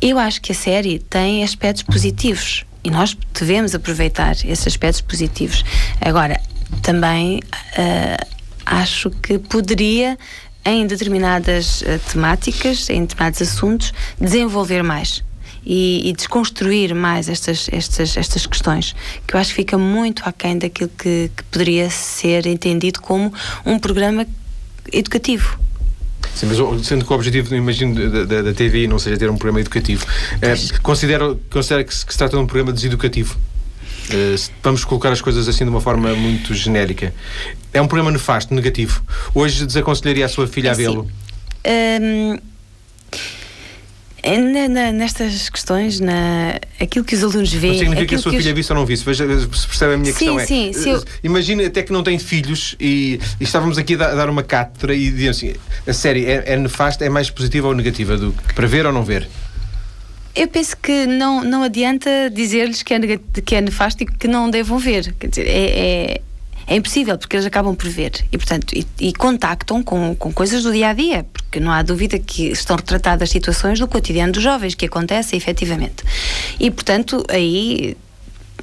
Eu 0.00 0.18
acho 0.18 0.40
que 0.42 0.50
a 0.50 0.54
série 0.54 0.98
tem 0.98 1.44
aspectos 1.44 1.84
positivos 1.84 2.64
e 2.82 2.90
nós 2.90 3.16
devemos 3.38 3.76
aproveitar 3.76 4.32
esses 4.44 4.66
aspectos 4.66 5.00
positivos. 5.00 5.64
Agora, 6.00 6.40
também 6.82 7.38
uh, 7.38 8.26
acho 8.66 9.08
que 9.08 9.38
poderia 9.38 10.18
em 10.64 10.84
determinadas 10.84 11.82
uh, 11.82 11.98
temáticas, 12.10 12.90
em 12.90 13.02
determinados 13.02 13.40
assuntos, 13.40 13.94
desenvolver 14.20 14.82
mais 14.82 15.22
e, 15.64 16.08
e, 16.08 16.12
desconstruir 16.12 16.94
mais 16.94 17.28
estas, 17.28 17.68
estas, 17.72 18.16
estas 18.16 18.46
questões, 18.46 18.94
que 19.26 19.34
eu 19.34 19.40
acho 19.40 19.50
que 19.50 19.56
fica 19.56 19.78
muito 19.78 20.22
aquém 20.24 20.58
daquilo 20.58 20.90
que, 20.90 21.30
que 21.36 21.42
poderia 21.44 21.88
ser 21.90 22.46
entendido 22.46 23.00
como 23.00 23.32
um 23.64 23.78
programa 23.78 24.26
educativo. 24.92 25.58
Sim, 26.34 26.46
mas 26.46 26.86
sendo 26.86 27.04
que 27.04 27.12
o 27.12 27.16
objetivo, 27.16 27.54
imagino, 27.54 28.10
da, 28.10 28.24
da, 28.24 28.42
da 28.42 28.52
TV 28.54 28.86
não 28.86 28.98
seja 28.98 29.16
ter 29.16 29.28
um 29.30 29.36
programa 29.36 29.60
educativo, 29.60 30.06
é, 30.40 30.54
considera, 30.80 31.36
considera 31.50 31.84
que, 31.84 31.94
se, 31.94 32.06
que 32.06 32.12
se 32.12 32.18
trata 32.18 32.36
de 32.36 32.42
um 32.42 32.46
programa 32.46 32.72
deseducativo? 32.72 33.36
Uh, 34.08 34.50
vamos 34.62 34.84
colocar 34.84 35.12
as 35.12 35.20
coisas 35.20 35.46
assim 35.46 35.64
de 35.64 35.70
uma 35.70 35.80
forma 35.80 36.14
muito 36.14 36.52
genérica. 36.54 37.14
É 37.72 37.80
um 37.80 37.86
programa 37.86 38.10
nefasto, 38.10 38.52
negativo. 38.54 39.02
Hoje 39.34 39.64
desaconselharia 39.64 40.26
a 40.26 40.28
sua 40.28 40.46
filha 40.46 40.70
a 40.70 40.74
é 40.74 40.76
vê-lo? 40.76 41.02
Um, 41.02 41.08
é, 41.64 41.98
na, 41.98 42.38
nestas 44.94 45.50
questões, 45.50 45.98
na, 45.98 46.58
aquilo 46.80 47.04
que 47.04 47.14
os 47.14 47.24
alunos 47.24 47.52
veem. 47.52 47.72
Não 47.72 47.78
significa 47.80 48.06
que 48.06 48.14
a 48.14 48.18
sua 48.18 48.32
filha 48.32 48.50
os... 48.50 48.56
visse 48.56 48.72
ou 48.72 48.78
não 48.78 48.86
visse. 48.86 49.04
Veja, 49.04 49.26
se 49.40 49.66
percebe 49.66 49.94
a 49.94 49.96
minha 49.98 50.12
sim, 50.12 50.18
questão. 50.36 50.40
É, 50.40 50.46
sim, 50.46 50.90
é, 50.90 50.94
eu... 50.94 51.04
Imagina 51.24 51.66
até 51.66 51.82
que 51.82 51.92
não 51.92 52.02
tem 52.02 52.18
filhos 52.18 52.76
e, 52.78 53.20
e 53.40 53.44
estávamos 53.44 53.78
aqui 53.78 53.94
a 53.94 54.14
dar 54.14 54.30
uma 54.30 54.42
cátedra 54.42 54.94
e 54.94 55.10
diziam 55.10 55.30
assim: 55.30 55.54
a 55.86 55.92
série 55.92 56.26
é, 56.26 56.44
é 56.46 56.56
nefasta, 56.56 57.04
é 57.04 57.08
mais 57.08 57.30
positiva 57.30 57.68
ou 57.68 57.74
negativa 57.74 58.16
do 58.16 58.32
para 58.54 58.66
ver 58.66 58.86
ou 58.86 58.92
não 58.92 59.02
ver? 59.02 59.28
Eu 60.34 60.48
penso 60.48 60.76
que 60.78 61.06
não, 61.06 61.44
não 61.44 61.62
adianta 61.62 62.30
dizer-lhes 62.32 62.82
que 62.82 62.94
é, 62.94 62.98
que 63.44 63.54
é 63.54 63.60
nefasto 63.60 64.02
e 64.02 64.06
que 64.06 64.26
não 64.26 64.48
devam 64.48 64.78
ver. 64.78 65.14
Quer 65.18 65.26
dizer, 65.26 65.46
é, 65.46 66.14
é 66.14 66.20
é 66.66 66.76
impossível, 66.76 67.18
porque 67.18 67.36
eles 67.36 67.46
acabam 67.46 67.74
por 67.74 67.88
ver 67.88 68.12
e, 68.30 68.38
portanto, 68.38 68.74
e, 68.74 68.86
e, 69.00 69.12
contactam 69.12 69.82
com, 69.82 70.14
com 70.14 70.32
coisas 70.32 70.62
do 70.62 70.72
dia 70.72 70.88
a 70.88 70.92
dia, 70.92 71.26
porque 71.32 71.60
não 71.60 71.70
há 71.70 71.82
dúvida 71.82 72.18
que 72.18 72.48
estão 72.48 72.76
retratadas 72.76 73.30
situações 73.30 73.78
do 73.78 73.88
cotidiano 73.88 74.32
dos 74.32 74.42
jovens 74.42 74.74
que 74.74 74.86
acontecem 74.86 75.36
efetivamente. 75.36 76.04
E, 76.58 76.70
portanto, 76.70 77.24
aí 77.28 77.96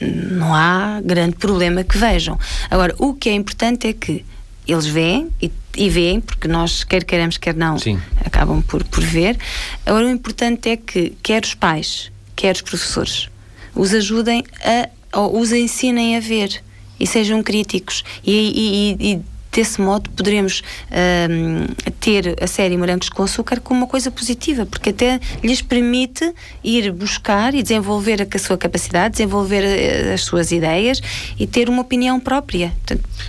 não 0.01 0.53
há 0.55 1.01
grande 1.03 1.35
problema 1.35 1.83
que 1.83 1.97
vejam. 1.97 2.37
Agora, 2.69 2.95
o 2.97 3.13
que 3.13 3.29
é 3.29 3.33
importante 3.33 3.87
é 3.87 3.93
que 3.93 4.25
eles 4.67 4.85
veem 4.85 5.29
e, 5.41 5.51
e 5.75 5.89
veem, 5.89 6.21
porque 6.21 6.47
nós, 6.47 6.83
quer 6.83 7.03
queremos, 7.03 7.37
quer 7.37 7.55
não, 7.55 7.77
Sim. 7.77 7.99
acabam 8.23 8.61
por, 8.61 8.83
por 8.83 9.03
ver. 9.03 9.37
Agora, 9.85 10.05
o 10.05 10.09
importante 10.09 10.69
é 10.69 10.77
que, 10.77 11.15
quer 11.21 11.43
os 11.43 11.53
pais, 11.53 12.11
quer 12.35 12.55
os 12.55 12.61
professores, 12.61 13.29
os 13.75 13.93
ajudem 13.93 14.43
a, 14.63 14.89
ou 15.19 15.39
os 15.39 15.51
ensinem 15.51 16.15
a 16.15 16.19
ver 16.19 16.61
e 16.99 17.07
sejam 17.07 17.41
críticos 17.41 18.03
e, 18.25 18.95
e, 18.99 19.13
e 19.13 19.21
desse 19.51 19.81
modo 19.81 20.09
poderemos 20.11 20.61
uh, 20.91 21.91
ter 21.99 22.35
a 22.41 22.47
série 22.47 22.77
Morangos 22.77 23.09
com 23.09 23.23
Açúcar 23.23 23.59
como 23.59 23.81
uma 23.81 23.87
coisa 23.87 24.11
positiva, 24.11 24.65
porque 24.65 24.89
até 24.89 25.19
lhes 25.43 25.61
permite 25.61 26.33
ir 26.63 26.91
buscar 26.91 27.53
e 27.53 27.63
desenvolver 27.63 28.27
a, 28.33 28.39
sua 28.39 28.57
capacidade, 28.57 29.13
desenvolver 29.13 29.63
uh, 29.63 30.13
as 30.13 30.21
suas 30.21 30.51
ideias 30.51 31.01
e 31.37 31.47
ter 31.47 31.69
uma 31.69 31.81
opinião 31.81 32.19
própria. 32.19 32.71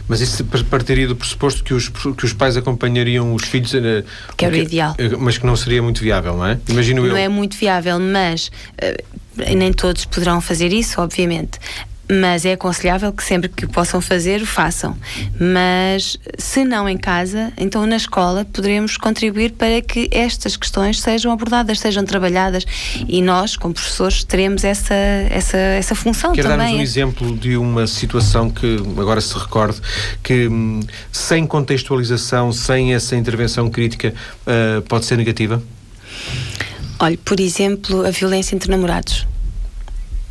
Mas 0.06 0.20
isso 0.20 0.44
partiria 0.68 1.09
do 1.09 1.16
pressuposto 1.16 1.64
que 1.64 1.74
os, 1.74 1.88
que 1.88 2.24
os 2.24 2.33
pais 2.33 2.56
acompanhariam 2.56 3.35
os 3.35 3.44
filhos. 3.44 3.72
Uh, 3.72 4.04
que 4.37 4.44
era 4.44 4.54
o 4.54 4.59
ideal. 4.59 4.94
Mas 5.18 5.38
que 5.38 5.46
não 5.46 5.56
seria 5.56 5.83
muito 5.83 6.02
viável, 6.02 6.37
não 6.37 6.46
é? 6.46 6.59
Imagino 6.68 7.00
não 7.00 7.09
eu. 7.09 7.12
Não 7.12 7.18
é 7.18 7.28
muito 7.28 7.56
viável, 7.56 7.98
mas 7.98 8.50
nem 9.56 9.72
todos 9.72 10.04
poderão 10.04 10.40
fazer 10.40 10.72
isso, 10.72 11.00
obviamente 11.00 11.59
mas 12.11 12.44
é 12.44 12.53
aconselhável 12.53 13.12
que 13.12 13.23
sempre 13.23 13.49
que 13.49 13.66
possam 13.66 14.01
fazer, 14.01 14.42
o 14.42 14.46
façam. 14.46 14.96
Mas 15.38 16.18
se 16.37 16.64
não 16.64 16.88
em 16.88 16.99
casa, 16.99 17.53
então 17.57 17.87
na 17.87 17.96
escola 17.96 18.44
poderemos 18.44 18.96
contribuir 18.96 19.53
para 19.53 19.81
que 19.81 20.09
estas 20.11 20.57
questões 20.57 21.01
sejam 21.01 21.31
abordadas, 21.31 21.79
sejam 21.79 22.05
trabalhadas 22.05 22.64
e 23.09 23.23
nós, 23.23 23.57
como 23.57 23.75
professores, 23.75 24.25
teremos 24.25 24.64
essa, 24.64 24.94
essa, 24.94 25.57
essa 25.57 25.94
função 25.94 26.33
Quer 26.33 26.42
também. 26.42 26.59
dar-nos 26.59 26.79
um 26.79 26.83
exemplo 26.83 27.37
de 27.37 27.57
uma 27.57 27.87
situação 27.87 28.51
que 28.51 28.77
agora 28.99 29.20
se 29.20 29.37
recorde 29.38 29.81
que 30.23 30.49
hum, 30.49 30.81
sem 31.12 31.46
contextualização, 31.46 32.53
sem 32.53 32.92
essa 32.92 33.14
intervenção 33.14 33.70
crítica, 33.70 34.12
uh, 34.42 34.83
pode 34.83 35.05
ser 35.05 35.16
negativa? 35.16 35.62
Olhe, 36.99 37.16
por 37.16 37.38
exemplo, 37.38 38.05
a 38.05 38.11
violência 38.11 38.55
entre 38.55 38.70
namorados 38.70 39.27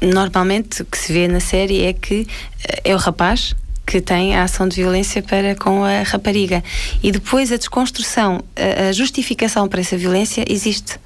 normalmente 0.02 0.82
o 0.82 0.86
que 0.86 0.98
se 0.98 1.12
vê 1.12 1.28
na 1.28 1.40
série 1.40 1.84
é 1.84 1.94
que 1.94 2.28
eh, 2.64 2.92
é 2.92 2.96
o 2.96 2.98
rapaz 2.98 3.56
que 3.90 4.00
tem 4.00 4.36
a 4.36 4.44
ação 4.44 4.68
de 4.68 4.76
violência 4.76 5.20
para 5.24 5.56
com 5.56 5.84
a 5.84 6.04
rapariga. 6.04 6.64
E 7.02 7.12
depois 7.12 7.52
a 7.52 7.58
desconstrução, 7.58 8.44
a, 8.56 8.92
justificação 8.92 9.68
para 9.68 9.82
essa 9.82 9.98
violência 9.98 10.46
existe. 10.48 11.00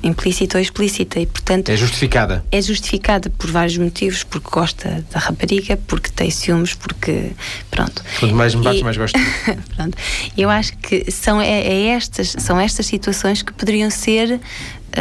Implícita 0.00 0.58
ou 0.58 0.62
explícita. 0.62 1.18
E 1.18 1.26
portanto 1.26 1.70
é 1.70 1.76
justificada. 1.76 2.44
é 2.52 2.62
justificada 2.62 3.30
por 3.30 3.50
vários 3.50 3.76
motivos. 3.78 4.22
Porque 4.22 4.48
gosta 4.48 5.04
da 5.10 5.18
rapariga 5.18 5.76
porque 5.88 6.08
tem 6.10 6.30
ciúmes 6.30 6.74
porque 6.74 7.32
pronto. 7.68 8.04
Quanto 8.20 8.34
mais 8.36 8.54
me 8.54 8.62
bates 8.62 8.82
mais 8.82 8.96
gosto. 8.96 9.18
Pronto. 9.74 9.98
Eu 10.36 10.50
acho 10.50 10.76
que 10.76 11.10
são 11.10 11.40
é, 11.40 11.66
é, 11.66 11.86
estas 11.86 12.36
são 12.38 12.60
estas 12.60 12.86
situações 12.86 13.42
que 13.42 13.52
poderiam 13.52 13.90
ser 13.90 14.38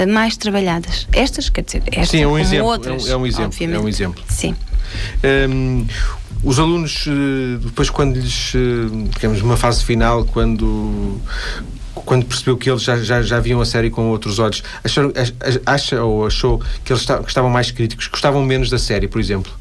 mais 0.07 0.37
trabalhadas 0.37 1.07
estas 1.11 1.49
quer 1.49 1.63
dizer 1.63 1.83
estas 1.87 2.09
sim 2.09 2.21
é 2.21 2.27
um 2.27 2.37
exemplo 2.37 2.65
outras, 2.67 3.07
é 3.07 3.15
um, 3.15 3.19
é 3.19 3.21
um 3.21 3.27
exemplo 3.27 3.45
obviamente. 3.45 3.77
é 3.77 3.79
um 3.79 3.87
exemplo 3.87 4.23
sim 4.27 4.55
um, 5.49 5.85
os 6.43 6.59
alunos, 6.59 7.05
eh, 7.07 7.57
depois, 7.63 7.89
quando 7.89 8.17
lhes, 8.17 8.53
eh, 8.53 9.09
digamos, 9.15 9.41
numa 9.41 9.55
fase 9.55 9.83
final, 9.83 10.25
quando, 10.25 11.21
quando 11.93 12.25
percebeu 12.25 12.57
que 12.57 12.69
eles 12.69 12.83
já, 12.83 12.97
já, 12.97 13.21
já 13.21 13.39
viam 13.39 13.61
a 13.61 13.65
série 13.65 13.89
com 13.89 14.09
outros 14.09 14.39
olhos, 14.39 14.61
achou, 14.83 15.13
acha 15.65 16.03
ou 16.03 16.27
achou 16.27 16.61
que 16.83 16.91
eles 16.91 17.01
estavam 17.01 17.49
mais 17.49 17.71
críticos, 17.71 18.07
gostavam 18.07 18.43
menos 18.43 18.69
da 18.69 18.77
série, 18.77 19.07
por 19.07 19.21
exemplo? 19.21 19.53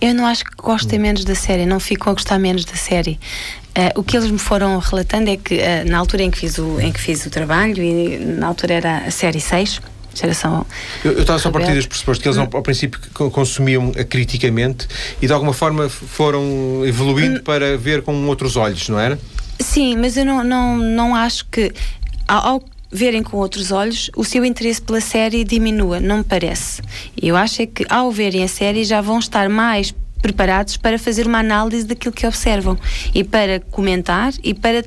Eu 0.00 0.14
não 0.14 0.26
acho 0.26 0.44
que 0.44 0.56
gostem 0.56 0.98
menos 0.98 1.24
da 1.24 1.34
série, 1.34 1.66
não 1.66 1.78
ficam 1.78 2.10
a 2.10 2.14
gostar 2.14 2.38
menos 2.38 2.64
da 2.64 2.74
série. 2.74 3.18
Uh, 3.76 4.00
o 4.00 4.02
que 4.02 4.16
eles 4.16 4.30
me 4.30 4.38
foram 4.38 4.78
relatando 4.78 5.28
é 5.28 5.36
que 5.36 5.56
uh, 5.56 5.86
na 5.86 5.98
altura 5.98 6.22
em 6.22 6.30
que, 6.30 6.38
fiz 6.38 6.56
o, 6.56 6.80
em 6.80 6.90
que 6.90 6.98
fiz 6.98 7.26
o 7.26 7.30
trabalho, 7.30 7.82
e 7.82 8.18
na 8.18 8.46
altura 8.46 8.74
era 8.74 8.98
a 8.98 9.10
série 9.10 9.38
6, 9.38 9.82
geração. 10.14 10.64
Eu, 11.04 11.20
estava 11.20 11.38
só 11.38 11.50
a 11.50 11.52
partir 11.52 11.72
deste 11.72 11.88
pressuposto 11.88 12.22
que 12.22 12.28
eles 12.28 12.38
hum. 12.38 12.48
ao, 12.50 12.62
princípio 12.62 12.98
consumiam 13.30 13.92
a 13.98 14.02
criticamente 14.02 14.88
e 15.20 15.26
de 15.26 15.32
alguma 15.32 15.52
forma 15.52 15.90
foram 15.90 16.86
evoluindo 16.86 17.40
hum. 17.40 17.42
para 17.42 17.76
ver 17.76 18.00
com 18.00 18.26
outros 18.26 18.56
olhos, 18.56 18.88
não 18.88 18.98
era? 18.98 19.18
Sim, 19.60 19.96
mas 19.96 20.16
eu 20.16 20.24
não, 20.24 20.42
não, 20.42 20.78
não 20.78 21.14
acho 21.14 21.46
que 21.50 21.70
ao, 22.26 22.46
ao 22.46 22.64
verem 22.90 23.22
com 23.22 23.36
outros 23.36 23.72
olhos, 23.72 24.10
o 24.16 24.24
seu 24.24 24.44
interesse 24.44 24.80
pela 24.80 25.00
série 25.00 25.44
diminua, 25.44 26.00
não 26.00 26.18
me 26.18 26.24
parece. 26.24 26.80
Eu 27.20 27.36
acho 27.36 27.60
é 27.60 27.66
que 27.66 27.84
ao 27.90 28.10
verem 28.10 28.42
a 28.42 28.48
série 28.48 28.84
já 28.84 29.00
vão 29.00 29.18
estar 29.18 29.48
mais 29.48 29.94
preparados 30.20 30.76
para 30.76 30.98
fazer 30.98 31.26
uma 31.26 31.38
análise 31.38 31.86
daquilo 31.86 32.12
que 32.12 32.26
observam 32.26 32.78
e 33.14 33.22
para 33.22 33.60
comentar 33.70 34.32
e 34.42 34.54
para 34.54 34.84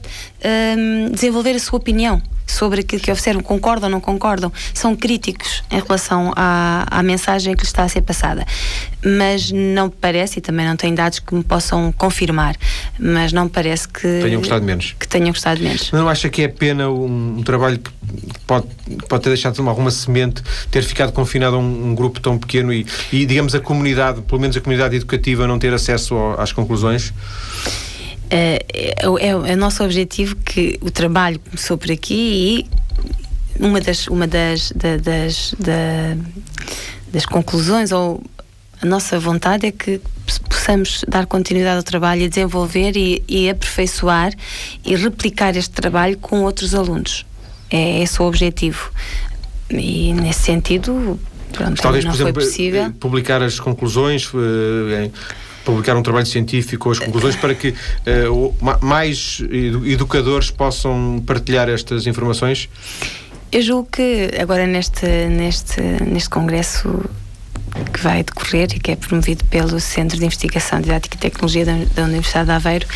um, 0.77 1.11
desenvolver 1.11 1.55
a 1.55 1.59
sua 1.59 1.77
opinião 1.77 2.21
sobre 2.49 2.81
aquilo 2.81 3.01
que 3.01 3.11
observam, 3.11 3.43
concordam 3.43 3.87
ou 3.87 3.91
não 3.91 4.01
concordam, 4.01 4.51
são 4.73 4.95
críticos 4.95 5.63
em 5.69 5.79
relação 5.79 6.33
à, 6.35 6.85
à 6.89 7.03
mensagem 7.03 7.53
que 7.55 7.61
lhes 7.61 7.69
está 7.69 7.83
a 7.83 7.89
ser 7.89 8.01
passada. 8.01 8.45
Mas 9.05 9.51
não 9.51 9.89
parece, 9.89 10.39
e 10.39 10.41
também 10.41 10.65
não 10.65 10.75
tenho 10.75 10.95
dados 10.95 11.19
que 11.19 11.33
me 11.33 11.43
possam 11.43 11.91
confirmar, 11.91 12.55
mas 12.99 13.31
não 13.31 13.47
parece 13.47 13.87
que 13.87 14.21
tenham 14.21 14.39
gostado 14.39 14.65
menos. 14.65 14.95
Que 14.99 15.07
tenham 15.07 15.29
gostado 15.29 15.61
menos. 15.61 15.91
Não 15.91 16.09
acha 16.09 16.27
que 16.27 16.41
é 16.41 16.47
pena 16.47 16.89
um, 16.89 17.37
um 17.37 17.43
trabalho 17.43 17.77
que 17.77 17.91
pode, 18.47 18.67
pode 19.07 19.23
ter 19.23 19.29
deixado 19.29 19.69
alguma 19.69 19.91
semente, 19.91 20.41
ter 20.71 20.83
ficado 20.83 21.11
confinado 21.11 21.55
a 21.55 21.59
um, 21.59 21.89
um 21.91 21.95
grupo 21.95 22.19
tão 22.19 22.37
pequeno 22.37 22.73
e, 22.73 22.85
e, 23.11 23.25
digamos, 23.25 23.53
a 23.53 23.59
comunidade, 23.59 24.21
pelo 24.21 24.41
menos 24.41 24.57
a 24.57 24.61
comunidade 24.61 24.95
educativa, 24.95 25.47
não 25.47 25.59
ter 25.59 25.73
acesso 25.73 26.15
ao, 26.15 26.41
às 26.41 26.51
conclusões? 26.51 27.13
É, 28.29 28.65
é, 28.73 28.95
é, 29.27 29.35
o 29.35 29.57
nosso 29.57 29.83
objetivo 29.83 30.35
que 30.37 30.77
o 30.81 30.91
trabalho 30.91 31.39
começou 31.39 31.77
por 31.77 31.91
aqui 31.91 32.67
e 33.59 33.63
uma 33.63 33.81
das, 33.81 34.07
uma 34.07 34.27
das, 34.27 34.71
da, 34.71 34.97
das, 34.97 35.55
da, 35.59 36.15
das 37.11 37.25
conclusões 37.25 37.91
ou 37.91 38.23
a 38.81 38.85
nossa 38.85 39.19
vontade 39.19 39.65
é 39.65 39.71
que 39.71 39.99
possamos 40.47 41.03
dar 41.07 41.25
continuidade 41.25 41.77
ao 41.77 41.83
trabalho 41.83 42.21
e 42.21 42.29
desenvolver 42.29 42.95
e, 42.95 43.23
e 43.27 43.49
aperfeiçoar 43.49 44.31
e 44.85 44.95
replicar 44.95 45.55
este 45.57 45.71
trabalho 45.71 46.17
com 46.17 46.43
outros 46.43 46.73
alunos. 46.73 47.25
É 47.69 48.01
esse 48.01 48.21
o 48.21 48.25
objetivo. 48.25 48.89
E 49.69 50.13
nesse 50.13 50.41
sentido, 50.41 51.19
pronto, 51.51 51.81
Talvez, 51.81 52.05
não 52.05 52.11
por 52.11 52.17
exemplo, 52.17 52.33
foi 52.33 52.43
possível. 52.43 52.83
Eh, 52.83 52.93
publicar 52.99 53.43
as 53.43 53.59
conclusões, 53.59 54.31
eh, 54.33 55.11
publicar 55.69 55.95
um 55.95 56.03
trabalho 56.03 56.25
científico 56.25 56.83
com 56.85 56.91
as 56.91 56.99
conclusões 56.99 57.35
para 57.35 57.53
que 57.53 57.69
uh, 57.69 58.55
mais 58.81 59.41
educadores 59.85 60.51
possam 60.51 61.23
partilhar 61.25 61.69
estas 61.69 62.07
informações? 62.07 62.69
Eu 63.51 63.61
julgo 63.61 63.89
que 63.91 64.29
agora 64.39 64.67
neste, 64.67 65.05
neste, 65.05 65.81
neste 66.03 66.29
congresso 66.29 67.03
que 67.93 67.99
vai 68.01 68.23
decorrer 68.23 68.69
e 68.75 68.79
que 68.79 68.91
é 68.91 68.95
promovido 68.95 69.43
pelo 69.45 69.79
Centro 69.79 70.17
de 70.17 70.25
Investigação 70.25 70.81
Didática 70.81 71.15
e 71.15 71.19
Tecnologia 71.19 71.65
da, 71.65 71.77
da 71.95 72.03
Universidade 72.03 72.45
de 72.45 72.51
Aveiro, 72.51 72.87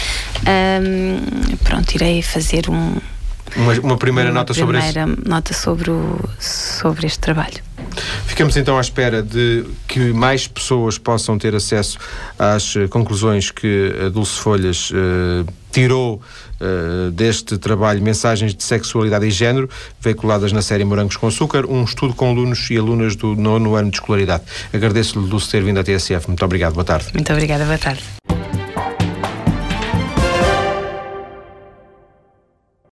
um, 0.42 1.56
pronto, 1.58 1.96
irei 1.96 2.22
fazer 2.22 2.70
um, 2.70 2.96
uma, 3.56 3.74
uma 3.80 3.98
primeira 3.98 4.30
uma 4.30 4.40
nota 4.40 4.54
primeira 4.54 4.82
sobre 4.82 5.12
isso? 5.12 5.30
nota 5.30 5.54
sobre, 5.54 5.92
o, 5.92 6.20
sobre 6.40 7.08
este 7.08 7.20
trabalho. 7.20 7.62
Ficamos 8.26 8.58
então 8.58 8.78
à 8.78 8.82
espera 8.82 9.22
de 9.22 9.66
que 9.88 10.12
mais 10.12 10.48
pessoas 10.48 10.98
possam 10.98 11.38
ter 11.38 11.56
acesso 11.56 11.98
às 12.38 12.76
eh, 12.76 12.88
conclusões 12.88 13.52
que 13.52 13.94
a 14.06 14.10
Dulce 14.10 14.40
Folhas 14.40 14.90
uh, 14.90 15.46
tirou 15.72 16.22
uh, 16.60 17.12
deste 17.12 17.58
trabalho 17.58 18.02
Mensagens 18.02 18.56
de 18.56 18.64
Sexualidade 18.64 19.26
e 19.28 19.32
Género, 19.32 19.70
veiculadas 20.00 20.52
na 20.52 20.62
série 20.62 20.84
Morangos 20.84 21.18
com 21.18 21.28
Açúcar, 21.28 21.66
um 21.66 21.84
estudo 21.84 22.14
com 22.14 22.30
alunos 22.30 22.70
e 22.72 22.78
alunas 22.78 23.16
do 23.16 23.36
nono 23.36 23.76
ano 23.76 23.92
de 23.92 23.98
escolaridade. 23.98 24.44
Agradeço-lhe, 24.74 25.28
Dulce, 25.28 25.50
ter 25.50 25.64
vindo 25.64 25.80
à 25.80 25.84
TSF. 25.84 26.28
Muito 26.28 26.44
obrigado. 26.44 26.74
Boa 26.74 26.86
tarde. 26.86 27.08
Muito 27.14 27.32
obrigada. 27.32 27.66
Boa 27.66 27.78
tarde. 27.78 28.04